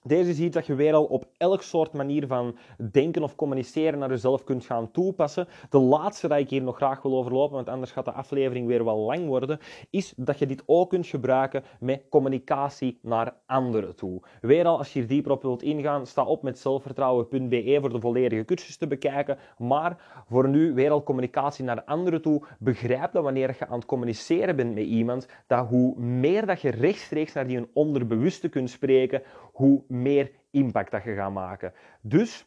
Deze 0.08 0.30
is 0.30 0.40
iets 0.40 0.56
dat 0.56 0.66
je 0.66 0.76
weer 0.76 0.94
al 0.94 1.04
op 1.04 1.26
elk 1.38 1.62
soort 1.62 1.94
manier 1.94 2.28
van 2.28 2.58
denken 2.92 3.24
of 3.24 3.36
communiceren 3.36 4.00
naar 4.00 4.10
jezelf 4.10 4.44
kunt 4.44 4.66
gaan 4.66 4.92
toepassen. 4.92 5.48
De 5.70 5.78
laatste 5.78 6.28
dat 6.28 6.40
ik 6.40 6.50
hier 6.50 6.62
nog 6.62 6.76
graag 6.76 7.02
wil 7.02 7.18
overlopen, 7.18 7.56
want 7.56 7.70
anders 7.70 7.92
gaat 7.92 8.06
de 8.06 8.12
aflevering 8.12 8.68
weer 8.68 8.84
wel 8.84 8.98
lang 8.98 9.28
worden, 9.28 9.60
is 9.90 10.14
dat 10.18 10.40
je 10.40 10.46
dit 10.46 10.64
ook 10.66 10.90
kunt 10.90 11.08
gebruiken 11.08 11.64
met 11.80 12.04
communicatie 12.10 13.00
naar 13.02 13.34
anderen 13.46 13.96
toe. 13.96 14.22
Weer 14.42 14.66
al, 14.66 14.78
als 14.78 14.94
je 14.94 15.00
hier 15.00 15.08
dieper 15.08 15.32
op 15.32 15.42
wilt 15.42 15.64
ingaan, 15.64 16.06
sta 16.08 16.24
op 16.24 16.42
met 16.42 16.60
zelfvertrouwen.be 16.60 17.78
voor 17.80 17.90
de 17.90 18.00
volledige 18.00 18.46
cursus 18.46 18.78
te 18.78 18.88
bekijken. 18.88 19.38
Maar 19.58 20.24
voor 20.28 20.50
nu, 20.50 20.74
weer 20.74 20.92
al 20.92 21.04
communicatie 21.04 21.64
naar 21.66 21.84
anderen 21.84 22.22
toe, 22.22 22.44
begrijp 22.60 23.12
dat 23.12 23.24
wanneer 23.24 23.56
je 23.60 23.68
aan 23.68 23.78
het 23.78 23.86
communiceren 23.86 24.56
bent 24.56 24.74
met 24.74 24.86
iemand, 24.86 25.28
dat 25.48 25.68
hoe 25.68 26.00
meer 26.00 26.46
dat 26.46 26.62
je 26.62 26.70
rechtstreeks 26.70 27.34
naar 27.34 27.48
die 27.48 27.70
onderbewuste 27.74 28.50
kunt 28.50 28.70
spreken, 28.70 29.22
hoe 29.56 29.84
meer 30.02 30.32
impact 30.52 30.92
dat 30.92 31.04
je 31.04 31.14
gaat 31.14 31.34
maken. 31.34 31.74
Dus 32.02 32.46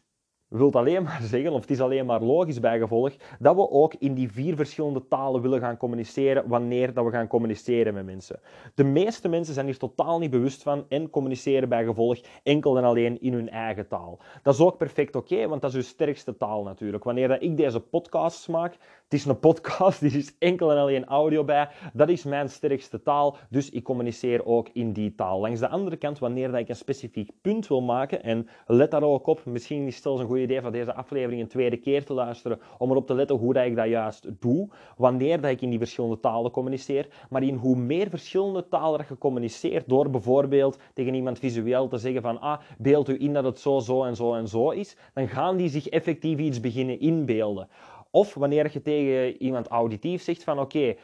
wilt 0.49 0.75
alleen 0.75 1.03
maar 1.03 1.21
zeggen, 1.33 1.51
of 1.51 1.61
het 1.61 1.71
is 1.71 1.81
alleen 1.81 2.05
maar 2.05 2.21
logisch 2.21 2.59
bijgevolg, 2.59 3.13
dat 3.39 3.55
we 3.55 3.69
ook 3.69 3.93
in 3.93 4.13
die 4.13 4.31
vier 4.31 4.55
verschillende 4.55 5.07
talen 5.07 5.41
willen 5.41 5.59
gaan 5.59 5.77
communiceren 5.77 6.47
wanneer 6.47 6.93
dat 6.93 7.05
we 7.05 7.11
gaan 7.11 7.27
communiceren 7.27 7.93
met 7.93 8.05
mensen. 8.05 8.39
De 8.75 8.83
meeste 8.83 9.27
mensen 9.27 9.53
zijn 9.53 9.65
hier 9.65 9.77
totaal 9.77 10.19
niet 10.19 10.31
bewust 10.31 10.63
van 10.63 10.85
en 10.89 11.09
communiceren 11.09 11.69
bij 11.69 11.83
gevolg 11.83 12.19
enkel 12.43 12.77
en 12.77 12.83
alleen 12.83 13.21
in 13.21 13.33
hun 13.33 13.49
eigen 13.49 13.87
taal. 13.87 14.19
Dat 14.43 14.53
is 14.53 14.59
ook 14.59 14.77
perfect 14.77 15.15
oké, 15.15 15.47
want 15.47 15.61
dat 15.61 15.69
is 15.69 15.75
uw 15.75 15.81
sterkste 15.81 16.37
taal 16.37 16.63
natuurlijk. 16.63 17.03
Wanneer 17.03 17.27
dat 17.27 17.41
ik 17.41 17.57
deze 17.57 17.79
podcasts 17.79 18.47
maak, 18.47 18.77
het 19.03 19.13
is 19.19 19.25
een 19.25 19.39
podcast, 19.39 19.99
die 19.99 20.17
is 20.17 20.35
enkel 20.39 20.71
en 20.71 20.77
alleen 20.77 21.05
audio 21.05 21.43
bij, 21.43 21.69
dat 21.93 22.09
is 22.09 22.23
mijn 22.23 22.49
sterkste 22.49 23.01
taal, 23.01 23.37
dus 23.49 23.69
ik 23.69 23.83
communiceer 23.83 24.45
ook 24.45 24.69
in 24.73 24.93
die 24.93 25.15
taal. 25.15 25.39
Langs 25.39 25.59
de 25.59 25.67
andere 25.67 25.97
kant, 25.97 26.19
wanneer 26.19 26.51
dat 26.51 26.59
ik 26.59 26.69
een 26.69 26.75
specifiek 26.75 27.31
punt 27.41 27.67
wil 27.67 27.81
maken, 27.81 28.23
en 28.23 28.47
let 28.65 28.91
daar 28.91 29.03
ook 29.03 29.27
op, 29.27 29.45
misschien 29.45 29.87
is 29.87 29.93
het 29.93 30.03
zelfs 30.03 30.21
een 30.21 30.27
idee 30.41 30.61
van 30.61 30.71
deze 30.71 30.93
aflevering 30.93 31.41
een 31.41 31.47
tweede 31.47 31.77
keer 31.77 32.05
te 32.05 32.13
luisteren, 32.13 32.59
om 32.77 32.89
erop 32.89 33.07
te 33.07 33.13
letten 33.13 33.35
hoe 33.35 33.53
dat 33.53 33.65
ik 33.65 33.75
dat 33.75 33.87
juist 33.87 34.27
doe, 34.39 34.69
wanneer 34.97 35.41
dat 35.41 35.51
ik 35.51 35.61
in 35.61 35.69
die 35.69 35.77
verschillende 35.77 36.19
talen 36.19 36.51
communiceer, 36.51 37.07
maar 37.29 37.43
in 37.43 37.55
hoe 37.55 37.75
meer 37.75 38.09
verschillende 38.09 38.67
talen 38.67 38.97
dat 38.97 39.07
je 39.07 39.17
communiceert, 39.17 39.89
door 39.89 40.09
bijvoorbeeld 40.09 40.79
tegen 40.93 41.13
iemand 41.13 41.39
visueel 41.39 41.87
te 41.87 41.97
zeggen 41.97 42.21
van, 42.21 42.39
ah, 42.39 42.59
beeld 42.77 43.09
u 43.09 43.15
in 43.19 43.33
dat 43.33 43.43
het 43.43 43.59
zo, 43.59 43.79
zo 43.79 44.03
en 44.03 44.15
zo 44.15 44.33
en 44.33 44.47
zo 44.47 44.69
is, 44.69 44.95
dan 45.13 45.27
gaan 45.27 45.57
die 45.57 45.69
zich 45.69 45.87
effectief 45.87 46.39
iets 46.39 46.59
beginnen 46.59 46.99
inbeelden. 46.99 47.67
Of 48.11 48.33
wanneer 48.33 48.69
je 48.73 48.81
tegen 48.81 49.41
iemand 49.41 49.67
auditief 49.67 50.21
zegt 50.21 50.43
van 50.43 50.59
oké, 50.59 50.95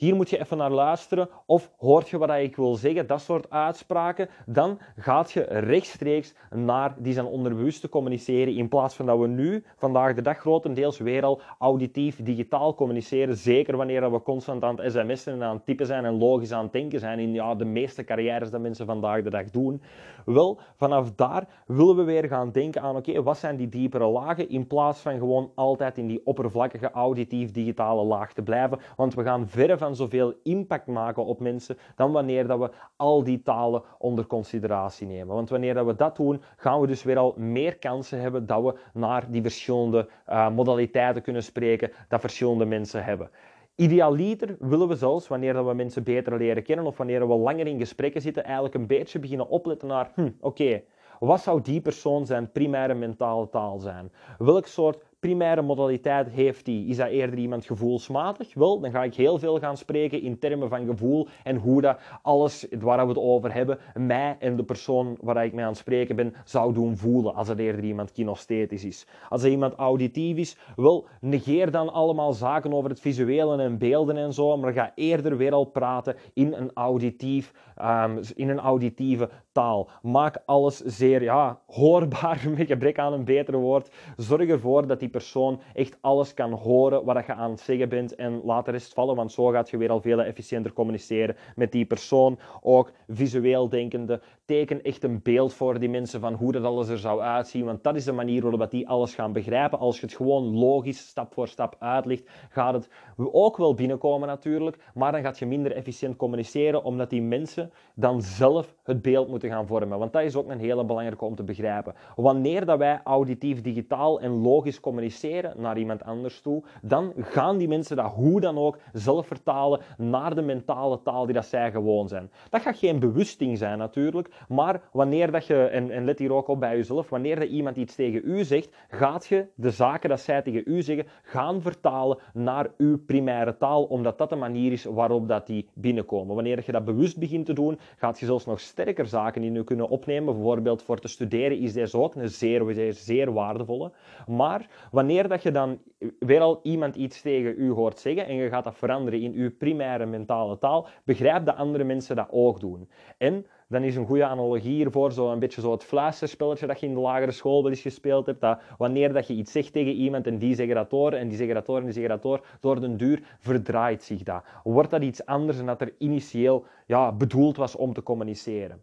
hier 0.00 0.14
moet 0.14 0.30
je 0.30 0.40
even 0.40 0.56
naar 0.56 0.70
luisteren. 0.70 1.28
Of 1.46 1.72
hoort 1.78 2.08
je 2.08 2.18
wat 2.18 2.30
ik 2.30 2.56
wil 2.56 2.74
zeggen, 2.74 3.06
dat 3.06 3.20
soort 3.20 3.50
uitspraken. 3.50 4.28
Dan 4.46 4.78
gaat 4.96 5.32
je 5.32 5.40
rechtstreeks 5.42 6.34
naar 6.50 6.94
die 6.98 7.12
zijn 7.12 7.26
onderbewust 7.26 7.88
communiceren. 7.88 8.54
In 8.54 8.68
plaats 8.68 8.94
van 8.94 9.06
dat 9.06 9.18
we 9.18 9.26
nu, 9.26 9.64
vandaag 9.76 10.14
de 10.14 10.22
dag, 10.22 10.38
grotendeels 10.38 10.98
weer 10.98 11.24
al 11.24 11.40
auditief, 11.58 12.22
digitaal 12.22 12.74
communiceren. 12.74 13.36
Zeker 13.36 13.76
wanneer 13.76 14.12
we 14.12 14.22
constant 14.22 14.64
aan 14.64 14.80
het 14.80 14.92
sms'en 14.92 15.32
en 15.32 15.42
aan 15.42 15.56
het 15.56 15.64
typen 15.64 15.86
zijn 15.86 16.04
en 16.04 16.18
logisch 16.18 16.52
aan 16.52 16.62
het 16.62 16.72
denken 16.72 17.00
zijn. 17.00 17.18
In 17.18 17.32
ja, 17.32 17.54
de 17.54 17.64
meeste 17.64 18.04
carrières 18.04 18.50
dat 18.50 18.60
mensen 18.60 18.86
vandaag 18.86 19.22
de 19.22 19.30
dag 19.30 19.50
doen. 19.50 19.82
Wel, 20.24 20.58
vanaf 20.76 21.12
daar 21.12 21.48
willen 21.66 21.96
we 21.96 22.02
weer 22.02 22.28
gaan 22.28 22.50
denken 22.50 22.82
aan 22.82 22.96
oké, 22.96 23.22
wat 23.22 23.38
zijn 23.38 23.56
die 23.56 23.68
diepere 23.68 24.06
lagen? 24.06 24.48
In 24.48 24.66
plaats 24.66 25.00
van 25.00 25.18
gewoon 25.18 25.50
altijd 25.54 25.98
in 25.98 26.06
die 26.06 26.20
oppervlakkige 26.24 26.90
auditief 26.90 27.50
digitale 27.50 28.04
laag 28.04 28.32
te 28.32 28.42
blijven. 28.42 28.78
Want 28.96 29.14
we 29.14 29.22
gaan 29.22 29.48
verre 29.48 29.78
van 29.78 29.88
zoveel 29.94 30.34
impact 30.42 30.86
maken 30.86 31.24
op 31.24 31.40
mensen 31.40 31.76
dan 31.96 32.12
wanneer 32.12 32.46
dat 32.46 32.58
we 32.58 32.70
al 32.96 33.24
die 33.24 33.42
talen 33.42 33.82
onder 33.98 34.26
consideratie 34.26 35.06
nemen. 35.06 35.34
Want 35.34 35.48
wanneer 35.48 35.74
dat 35.74 35.86
we 35.86 35.96
dat 35.96 36.16
doen, 36.16 36.42
gaan 36.56 36.80
we 36.80 36.86
dus 36.86 37.02
weer 37.02 37.18
al 37.18 37.34
meer 37.36 37.78
kansen 37.78 38.20
hebben 38.20 38.46
dat 38.46 38.62
we 38.62 38.74
naar 38.92 39.30
die 39.30 39.42
verschillende 39.42 40.08
uh, 40.28 40.50
modaliteiten 40.50 41.22
kunnen 41.22 41.42
spreken 41.42 41.92
dat 42.08 42.20
verschillende 42.20 42.64
mensen 42.64 43.04
hebben. 43.04 43.30
Idealiter 43.74 44.56
willen 44.58 44.88
we 44.88 44.94
zelfs, 44.94 45.28
wanneer 45.28 45.66
we 45.66 45.74
mensen 45.74 46.02
beter 46.02 46.36
leren 46.36 46.62
kennen 46.62 46.86
of 46.86 46.96
wanneer 46.96 47.28
we 47.28 47.34
langer 47.34 47.66
in 47.66 47.78
gesprekken 47.78 48.20
zitten, 48.20 48.44
eigenlijk 48.44 48.74
een 48.74 48.86
beetje 48.86 49.18
beginnen 49.18 49.48
opletten 49.48 49.88
naar, 49.88 50.10
hm, 50.14 50.30
oké, 50.40 50.82
wat 51.20 51.40
zou 51.40 51.62
die 51.62 51.80
persoon 51.80 52.26
zijn 52.26 52.52
primaire 52.52 52.94
mentale 52.94 53.48
taal 53.48 53.78
zijn? 53.78 54.12
Welk 54.38 54.66
soort 54.66 55.02
primaire 55.20 55.62
modaliteit 55.62 56.28
heeft 56.28 56.64
die? 56.64 56.86
Is 56.86 56.96
dat 56.96 57.08
eerder 57.08 57.38
iemand 57.38 57.66
gevoelsmatig? 57.66 58.54
Wel, 58.54 58.80
dan 58.80 58.90
ga 58.90 59.04
ik 59.04 59.14
heel 59.14 59.38
veel 59.38 59.58
gaan 59.58 59.76
spreken 59.76 60.22
in 60.22 60.38
termen 60.38 60.68
van 60.68 60.86
gevoel 60.86 61.28
en 61.44 61.56
hoe 61.56 61.80
dat 61.80 62.00
alles 62.22 62.66
waar 62.78 63.02
we 63.02 63.08
het 63.08 63.18
over 63.18 63.52
hebben, 63.52 63.78
mij 63.94 64.36
en 64.38 64.56
de 64.56 64.64
persoon 64.64 65.16
waar 65.20 65.44
ik 65.44 65.52
mee 65.52 65.64
aan 65.64 65.70
het 65.70 65.78
spreken 65.78 66.16
ben, 66.16 66.34
zou 66.44 66.72
doen 66.72 66.96
voelen 66.96 67.34
als 67.34 67.48
het 67.48 67.58
eerder 67.58 67.84
iemand 67.84 68.12
kinesthetisch 68.12 68.84
is. 68.84 69.06
Als 69.28 69.42
er 69.42 69.50
iemand 69.50 69.74
auditief 69.74 70.36
is, 70.36 70.56
wel, 70.76 71.06
negeer 71.20 71.70
dan 71.70 71.92
allemaal 71.92 72.32
zaken 72.32 72.72
over 72.72 72.90
het 72.90 73.00
visuele 73.00 73.62
en 73.62 73.78
beelden 73.78 74.16
en 74.16 74.32
zo, 74.32 74.56
maar 74.56 74.72
ga 74.72 74.92
eerder 74.94 75.36
weer 75.36 75.52
al 75.52 75.64
praten 75.64 76.16
in 76.34 76.52
een, 76.52 76.70
auditief, 76.74 77.52
um, 77.82 78.20
in 78.34 78.48
een 78.48 78.58
auditieve 78.58 79.28
taal. 79.52 79.88
Maak 80.02 80.42
alles 80.46 80.76
zeer 80.76 81.22
ja, 81.22 81.60
hoorbaar, 81.66 82.42
met 82.56 82.66
gebrek 82.66 82.98
aan 82.98 83.12
een 83.12 83.24
beter 83.24 83.56
woord. 83.56 83.90
Zorg 84.16 84.48
ervoor 84.48 84.86
dat 84.86 85.00
die 85.00 85.08
persoon 85.08 85.60
echt 85.74 85.98
alles 86.00 86.34
kan 86.34 86.52
horen 86.52 87.04
wat 87.04 87.26
je 87.26 87.34
aan 87.34 87.50
het 87.50 87.60
zeggen 87.60 87.88
bent 87.88 88.14
en 88.14 88.40
laat 88.44 88.64
de 88.64 88.70
rest 88.70 88.94
vallen, 88.94 89.16
want 89.16 89.32
zo 89.32 89.46
gaat 89.46 89.70
je 89.70 89.76
weer 89.76 89.90
al 89.90 90.00
veel 90.00 90.22
efficiënter 90.22 90.72
communiceren 90.72 91.36
met 91.56 91.72
die 91.72 91.84
persoon. 91.84 92.38
Ook 92.60 92.92
visueel 93.08 93.68
denkende, 93.68 94.20
teken 94.44 94.82
echt 94.82 95.04
een 95.04 95.22
beeld 95.22 95.54
voor 95.54 95.78
die 95.78 95.88
mensen 95.88 96.20
van 96.20 96.34
hoe 96.34 96.52
dat 96.52 96.64
alles 96.64 96.88
er 96.88 96.98
zou 96.98 97.20
uitzien, 97.20 97.64
want 97.64 97.82
dat 97.82 97.96
is 97.96 98.04
de 98.04 98.12
manier 98.12 98.42
waarop 98.42 98.70
die 98.70 98.88
alles 98.88 99.14
gaan 99.14 99.32
begrijpen. 99.32 99.78
Als 99.78 100.00
je 100.00 100.06
het 100.06 100.16
gewoon 100.16 100.58
logisch 100.58 101.08
stap 101.08 101.32
voor 101.32 101.48
stap 101.48 101.76
uitlegt, 101.78 102.30
gaat 102.48 102.74
het 102.74 102.88
ook 103.16 103.56
wel 103.56 103.74
binnenkomen 103.74 104.28
natuurlijk, 104.28 104.78
maar 104.94 105.12
dan 105.12 105.22
gaat 105.22 105.38
je 105.38 105.46
minder 105.46 105.72
efficiënt 105.72 106.16
communiceren, 106.16 106.84
omdat 106.84 107.10
die 107.10 107.22
mensen 107.22 107.72
dan 107.94 108.22
zelf 108.22 108.74
het 108.82 109.02
beeld 109.02 109.28
moeten 109.28 109.39
gaan 109.48 109.66
vormen. 109.66 109.98
Want 109.98 110.12
dat 110.12 110.22
is 110.22 110.36
ook 110.36 110.50
een 110.50 110.58
hele 110.58 110.84
belangrijke 110.84 111.24
om 111.24 111.34
te 111.34 111.42
begrijpen. 111.42 111.94
Wanneer 112.16 112.64
dat 112.64 112.78
wij 112.78 113.00
auditief, 113.04 113.60
digitaal 113.60 114.20
en 114.20 114.30
logisch 114.30 114.80
communiceren 114.80 115.54
naar 115.56 115.78
iemand 115.78 116.04
anders 116.04 116.40
toe, 116.40 116.62
dan 116.82 117.12
gaan 117.16 117.58
die 117.58 117.68
mensen 117.68 117.96
dat 117.96 118.12
hoe 118.12 118.40
dan 118.40 118.58
ook 118.58 118.78
zelf 118.92 119.26
vertalen 119.26 119.80
naar 119.96 120.34
de 120.34 120.42
mentale 120.42 121.02
taal 121.02 121.24
die 121.24 121.34
dat 121.34 121.44
zij 121.44 121.70
gewoon 121.70 122.08
zijn. 122.08 122.30
Dat 122.50 122.60
gaat 122.60 122.76
geen 122.76 122.98
bewusting 122.98 123.58
zijn 123.58 123.78
natuurlijk, 123.78 124.28
maar 124.48 124.82
wanneer 124.92 125.30
dat 125.30 125.46
je, 125.46 125.64
en, 125.64 126.04
let 126.04 126.18
hier 126.18 126.32
ook 126.32 126.48
op 126.48 126.60
bij 126.60 126.76
jezelf, 126.76 127.08
wanneer 127.08 127.38
dat 127.38 127.48
iemand 127.48 127.76
iets 127.76 127.94
tegen 127.94 128.20
u 128.24 128.44
zegt, 128.44 128.68
gaat 128.88 129.26
je 129.26 129.46
de 129.54 129.70
zaken 129.70 130.08
dat 130.08 130.20
zij 130.20 130.42
tegen 130.42 130.62
u 130.64 130.82
zeggen 130.82 131.06
gaan 131.22 131.62
vertalen 131.62 132.18
naar 132.32 132.70
uw 132.76 132.98
primaire 133.06 133.56
taal, 133.56 133.84
omdat 133.84 134.18
dat 134.18 134.28
de 134.28 134.36
manier 134.36 134.72
is 134.72 134.84
waarop 134.84 135.28
dat 135.28 135.46
die 135.46 135.68
binnenkomen. 135.74 136.34
Wanneer 136.34 136.62
je 136.66 136.72
dat 136.72 136.84
bewust 136.84 137.18
begint 137.18 137.46
te 137.46 137.52
doen, 137.52 137.78
gaat 137.96 138.18
je 138.18 138.26
zelfs 138.26 138.46
nog 138.46 138.60
sterker 138.60 139.06
zaken 139.06 139.29
in 139.36 139.54
je 139.54 139.64
kunnen 139.64 139.88
opnemen. 139.88 140.34
Bijvoorbeeld 140.34 140.82
voor 140.82 140.98
te 140.98 141.08
studeren 141.08 141.58
is 141.58 141.72
deze 141.72 141.98
ook 141.98 142.14
een 142.14 142.28
zeer, 142.28 142.74
zeer, 142.74 142.92
zeer 142.92 143.32
waardevolle. 143.32 143.92
Maar 144.26 144.68
wanneer 144.90 145.28
dat 145.28 145.42
je 145.42 145.50
dan 145.50 145.78
weer 146.18 146.40
al 146.40 146.60
iemand 146.62 146.96
iets 146.96 147.20
tegen 147.20 147.54
u 147.56 147.70
hoort 147.70 147.98
zeggen 147.98 148.26
en 148.26 148.34
je 148.34 148.48
gaat 148.48 148.64
dat 148.64 148.76
veranderen 148.76 149.20
in 149.20 149.32
uw 149.32 149.50
primaire 149.56 150.06
mentale 150.06 150.58
taal, 150.58 150.86
begrijp 151.04 151.44
dat 151.44 151.56
andere 151.56 151.84
mensen 151.84 152.16
dat 152.16 152.28
ook 152.30 152.60
doen. 152.60 152.88
En 153.18 153.46
dan 153.70 153.82
is 153.82 153.96
een 153.96 154.06
goede 154.06 154.24
analogie 154.24 154.74
hiervoor 154.74 155.12
zo 155.12 155.32
een 155.32 155.38
beetje 155.38 155.60
zo 155.60 155.70
het 155.70 155.84
fluisterspelletje 155.84 156.66
dat 156.66 156.80
je 156.80 156.86
in 156.86 156.94
de 156.94 157.00
lagere 157.00 157.30
school 157.30 157.62
wel 157.62 157.70
eens 157.70 157.80
gespeeld 157.80 158.26
hebt. 158.26 158.40
Dat 158.40 158.60
wanneer 158.78 159.12
dat 159.12 159.26
je 159.26 159.34
iets 159.34 159.52
zegt 159.52 159.72
tegen 159.72 159.92
iemand 159.92 160.26
en 160.26 160.38
die 160.38 160.54
zeggen 160.54 160.74
dat 160.74 160.90
door 160.90 161.12
en 161.12 161.28
die 161.28 161.36
zeggen 161.36 161.54
dat 161.54 161.66
door 161.66 161.78
en 161.78 161.84
die 161.84 161.92
zeggen 161.92 162.10
dat 162.10 162.22
door, 162.22 162.46
door 162.60 162.80
den 162.80 162.96
duur 162.96 163.36
verdraait 163.38 164.02
zich 164.02 164.22
dat. 164.22 164.44
Wordt 164.64 164.90
dat 164.90 165.02
iets 165.02 165.26
anders 165.26 165.56
dan 165.56 165.66
dat 165.66 165.80
er 165.80 165.94
initieel 165.98 166.64
ja, 166.86 167.12
bedoeld 167.12 167.56
was 167.56 167.76
om 167.76 167.92
te 167.92 168.02
communiceren. 168.02 168.82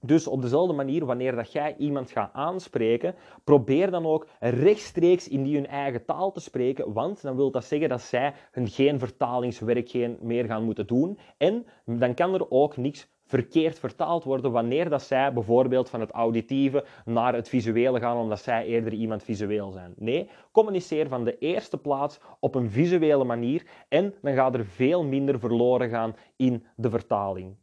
Dus 0.00 0.26
op 0.26 0.42
dezelfde 0.42 0.74
manier, 0.74 1.06
wanneer 1.06 1.34
dat 1.34 1.52
jij 1.52 1.74
iemand 1.78 2.10
gaat 2.10 2.32
aanspreken, 2.32 3.14
probeer 3.44 3.90
dan 3.90 4.06
ook 4.06 4.26
rechtstreeks 4.40 5.28
in 5.28 5.42
die 5.42 5.54
hun 5.54 5.66
eigen 5.66 6.04
taal 6.04 6.32
te 6.32 6.40
spreken, 6.40 6.92
want 6.92 7.22
dan 7.22 7.36
wil 7.36 7.50
dat 7.50 7.64
zeggen 7.64 7.88
dat 7.88 8.00
zij 8.00 8.34
hun 8.50 8.68
geen 8.68 8.98
vertalingswerk 8.98 10.18
meer 10.20 10.44
gaan 10.44 10.64
moeten 10.64 10.86
doen. 10.86 11.18
En 11.36 11.66
dan 11.84 12.14
kan 12.14 12.34
er 12.34 12.50
ook 12.50 12.76
niks 12.76 13.08
verkeerd 13.30 13.78
vertaald 13.78 14.24
worden 14.24 14.52
wanneer 14.52 14.88
dat 14.88 15.02
zij 15.02 15.32
bijvoorbeeld 15.32 15.90
van 15.90 16.00
het 16.00 16.10
auditieve 16.10 16.84
naar 17.04 17.34
het 17.34 17.48
visuele 17.48 18.00
gaan 18.00 18.16
omdat 18.16 18.40
zij 18.40 18.66
eerder 18.66 18.92
iemand 18.92 19.22
visueel 19.22 19.70
zijn. 19.70 19.92
Nee, 19.96 20.28
communiceer 20.52 21.08
van 21.08 21.24
de 21.24 21.38
eerste 21.38 21.78
plaats 21.78 22.20
op 22.40 22.54
een 22.54 22.70
visuele 22.70 23.24
manier 23.24 23.66
en 23.88 24.14
dan 24.22 24.34
gaat 24.34 24.54
er 24.54 24.64
veel 24.64 25.04
minder 25.04 25.38
verloren 25.38 25.88
gaan 25.88 26.14
in 26.36 26.66
de 26.76 26.90
vertaling. 26.90 27.56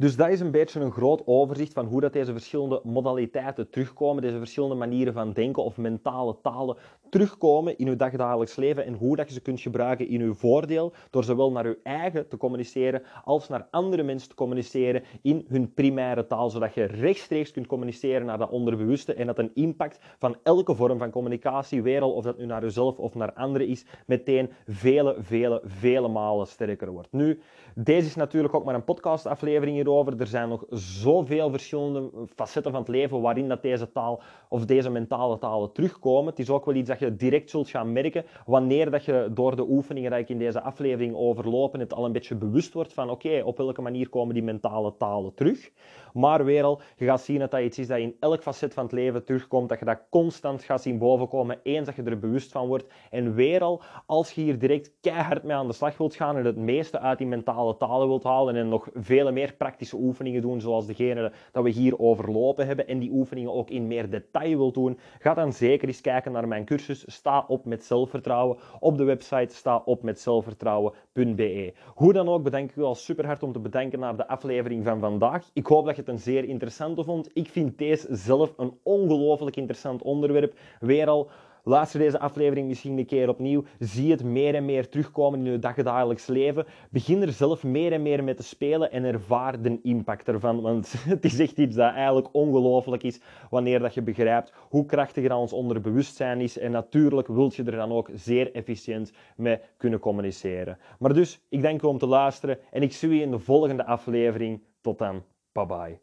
Dus 0.00 0.16
dat 0.16 0.28
is 0.28 0.40
een 0.40 0.50
beetje 0.50 0.80
een 0.80 0.92
groot 0.92 1.22
overzicht 1.24 1.72
van 1.72 1.86
hoe 1.86 2.00
dat 2.00 2.12
deze 2.12 2.32
verschillende 2.32 2.80
modaliteiten 2.84 3.70
terugkomen, 3.70 4.22
deze 4.22 4.38
verschillende 4.38 4.74
manieren 4.74 5.12
van 5.12 5.32
denken 5.32 5.64
of 5.64 5.76
mentale 5.76 6.36
talen 6.42 6.76
terugkomen 7.10 7.78
in 7.78 7.88
uw 7.88 7.96
dagdagelijks 7.96 8.56
leven 8.56 8.84
en 8.84 8.94
hoe 8.94 9.16
dat 9.16 9.28
je 9.28 9.34
ze 9.34 9.40
kunt 9.40 9.60
gebruiken 9.60 10.08
in 10.08 10.20
uw 10.20 10.34
voordeel 10.34 10.92
door 11.10 11.24
zowel 11.24 11.52
naar 11.52 11.64
uw 11.64 11.76
eigen 11.82 12.28
te 12.28 12.36
communiceren 12.36 13.02
als 13.24 13.48
naar 13.48 13.66
andere 13.70 14.02
mensen 14.02 14.28
te 14.28 14.34
communiceren 14.34 15.02
in 15.22 15.44
hun 15.48 15.74
primaire 15.74 16.26
taal, 16.26 16.50
zodat 16.50 16.74
je 16.74 16.84
rechtstreeks 16.84 17.50
kunt 17.50 17.66
communiceren 17.66 18.26
naar 18.26 18.38
dat 18.38 18.50
onderbewuste 18.50 19.14
en 19.14 19.26
dat 19.26 19.38
een 19.38 19.50
impact 19.54 19.98
van 20.18 20.36
elke 20.42 20.74
vorm 20.74 20.98
van 20.98 21.10
communicatie, 21.10 21.82
weer 21.82 22.00
al 22.00 22.12
of 22.12 22.24
dat 22.24 22.38
nu 22.38 22.46
naar 22.46 22.64
uzelf 22.64 22.98
of 22.98 23.14
naar 23.14 23.32
anderen 23.32 23.68
is, 23.68 23.84
meteen 24.06 24.50
vele, 24.66 25.16
vele, 25.18 25.60
vele 25.64 26.08
malen 26.08 26.46
sterker 26.46 26.90
wordt. 26.90 27.12
Nu, 27.12 27.40
deze 27.74 28.06
is 28.06 28.14
natuurlijk 28.14 28.54
ook 28.54 28.64
maar 28.64 28.74
een 28.74 28.84
podcastaflevering 28.84 29.76
hierover. 29.76 30.20
Er 30.20 30.26
zijn 30.26 30.48
nog 30.48 30.64
zoveel 30.70 31.50
verschillende 31.50 32.10
facetten 32.34 32.72
van 32.72 32.80
het 32.80 32.90
leven 32.90 33.20
waarin 33.20 33.48
dat 33.48 33.62
deze 33.62 33.92
taal 33.92 34.22
of 34.48 34.64
deze 34.64 34.90
mentale 34.90 35.38
talen 35.38 35.72
terugkomen. 35.72 36.30
Het 36.30 36.38
is 36.38 36.50
ook 36.50 36.64
wel 36.64 36.74
iets 36.74 36.88
dat 36.88 36.97
je 36.98 37.16
direct 37.16 37.50
zult 37.50 37.68
gaan 37.68 37.92
merken 37.92 38.24
wanneer 38.46 38.90
dat 38.90 39.04
je 39.04 39.30
door 39.34 39.56
de 39.56 39.68
oefeningen 39.68 40.10
die 40.10 40.20
ik 40.20 40.28
in 40.28 40.38
deze 40.38 40.60
aflevering 40.60 41.14
overlopen 41.14 41.80
het 41.80 41.92
al 41.92 42.04
een 42.04 42.12
beetje 42.12 42.34
bewust 42.34 42.72
wordt 42.72 42.92
van 42.92 43.10
oké, 43.10 43.42
op 43.44 43.56
welke 43.56 43.82
manier 43.82 44.08
komen 44.08 44.34
die 44.34 44.42
mentale 44.42 44.94
talen 44.96 45.34
terug. 45.34 45.70
Maar 46.12 46.44
weer 46.44 46.64
al, 46.64 46.80
je 46.96 47.04
gaat 47.04 47.20
zien 47.20 47.38
dat 47.38 47.50
dat 47.50 47.60
iets 47.60 47.78
is 47.78 47.86
dat 47.86 47.98
in 47.98 48.16
elk 48.20 48.42
facet 48.42 48.74
van 48.74 48.84
het 48.84 48.92
leven 48.92 49.24
terugkomt, 49.24 49.68
dat 49.68 49.78
je 49.78 49.84
dat 49.84 50.00
constant 50.10 50.62
gaat 50.62 50.82
zien 50.82 50.98
bovenkomen, 50.98 51.60
eens 51.62 51.86
dat 51.86 51.96
je 51.96 52.02
er 52.02 52.18
bewust 52.18 52.52
van 52.52 52.66
wordt. 52.66 52.86
En 53.10 53.34
weer 53.34 53.62
al, 53.62 53.82
als 54.06 54.32
je 54.32 54.40
hier 54.40 54.58
direct 54.58 54.92
keihard 55.00 55.42
mee 55.42 55.56
aan 55.56 55.66
de 55.66 55.72
slag 55.72 55.96
wilt 55.96 56.14
gaan 56.14 56.36
en 56.36 56.44
het 56.44 56.56
meeste 56.56 56.98
uit 56.98 57.18
die 57.18 57.26
mentale 57.26 57.76
talen 57.76 58.08
wilt 58.08 58.24
halen 58.24 58.56
en 58.56 58.68
nog 58.68 58.88
vele 58.94 59.32
meer 59.32 59.54
praktische 59.54 59.96
oefeningen 59.96 60.42
doen, 60.42 60.60
zoals 60.60 60.86
degene 60.86 61.32
dat 61.52 61.64
we 61.64 61.70
hier 61.70 61.98
overlopen 61.98 62.66
hebben, 62.66 62.88
en 62.88 62.98
die 62.98 63.10
oefeningen 63.10 63.52
ook 63.52 63.70
in 63.70 63.86
meer 63.86 64.10
detail 64.10 64.56
wilt 64.56 64.74
doen, 64.74 64.98
ga 65.18 65.34
dan 65.34 65.52
zeker 65.52 65.88
eens 65.88 66.00
kijken 66.00 66.32
naar 66.32 66.48
mijn 66.48 66.64
cursus 66.64 67.04
Sta 67.06 67.44
op 67.48 67.64
met 67.64 67.84
zelfvertrouwen. 67.84 68.56
Op 68.80 68.96
de 68.96 69.04
website 69.04 69.54
sta 69.54 69.82
op 69.84 70.02
met 70.02 70.20
zelfvertrouwen.be. 70.20 71.72
Hoe 71.94 72.12
dan 72.12 72.28
ook 72.28 72.42
bedank 72.42 72.70
ik 72.70 72.76
u 72.76 72.82
al 72.82 72.94
super 72.94 73.26
hard 73.26 73.42
om 73.42 73.52
te 73.52 73.58
bedenken 73.58 73.98
naar 73.98 74.16
de 74.16 74.28
aflevering 74.28 74.84
van 74.84 75.00
vandaag. 75.00 75.50
Ik 75.52 75.66
hoop 75.66 75.86
dat 75.86 75.97
het 75.98 76.08
een 76.08 76.18
zeer 76.18 76.44
interessante 76.44 77.04
vond. 77.04 77.30
Ik 77.32 77.48
vind 77.48 77.78
deze 77.78 78.06
zelf 78.10 78.54
een 78.56 78.78
ongelooflijk 78.82 79.56
interessant 79.56 80.02
onderwerp. 80.02 80.54
Weer 80.80 81.08
al 81.08 81.30
Luister 81.68 82.00
deze 82.00 82.18
aflevering 82.18 82.68
misschien 82.68 82.98
een 82.98 83.06
keer 83.06 83.28
opnieuw. 83.28 83.64
Zie 83.78 84.10
het 84.10 84.24
meer 84.24 84.54
en 84.54 84.64
meer 84.64 84.88
terugkomen 84.88 85.38
in 85.38 85.52
je 85.52 85.58
dagdagelijks 85.58 86.26
leven. 86.26 86.66
Begin 86.90 87.22
er 87.22 87.32
zelf 87.32 87.62
meer 87.62 87.92
en 87.92 88.02
meer 88.02 88.24
mee 88.24 88.34
te 88.34 88.42
spelen 88.42 88.92
en 88.92 89.04
ervaar 89.04 89.62
de 89.62 89.78
impact 89.82 90.28
ervan. 90.28 90.60
Want 90.60 90.92
het 91.14 91.24
is 91.24 91.38
echt 91.38 91.58
iets 91.58 91.76
dat 91.76 91.92
eigenlijk 91.92 92.28
ongelooflijk 92.32 93.02
is 93.02 93.20
wanneer 93.50 93.78
dat 93.78 93.94
je 93.94 94.02
begrijpt 94.02 94.52
hoe 94.68 94.86
krachtig 94.86 95.32
ons 95.32 95.52
onderbewustzijn 95.52 96.40
is. 96.40 96.58
En 96.58 96.70
natuurlijk 96.70 97.28
wilt 97.28 97.54
je 97.54 97.64
er 97.64 97.76
dan 97.76 97.92
ook 97.92 98.10
zeer 98.14 98.52
efficiënt 98.52 99.12
mee 99.36 99.58
kunnen 99.76 99.98
communiceren. 99.98 100.78
Maar 100.98 101.14
dus, 101.14 101.40
ik 101.48 101.62
dank 101.62 101.82
u 101.82 101.86
om 101.86 101.98
te 101.98 102.06
luisteren 102.06 102.58
en 102.70 102.82
ik 102.82 102.92
zie 102.92 103.14
je 103.14 103.22
in 103.22 103.30
de 103.30 103.38
volgende 103.38 103.86
aflevering. 103.86 104.62
Tot 104.80 104.98
dan. 104.98 105.22
Bye 105.58 105.64
bye. 105.66 106.00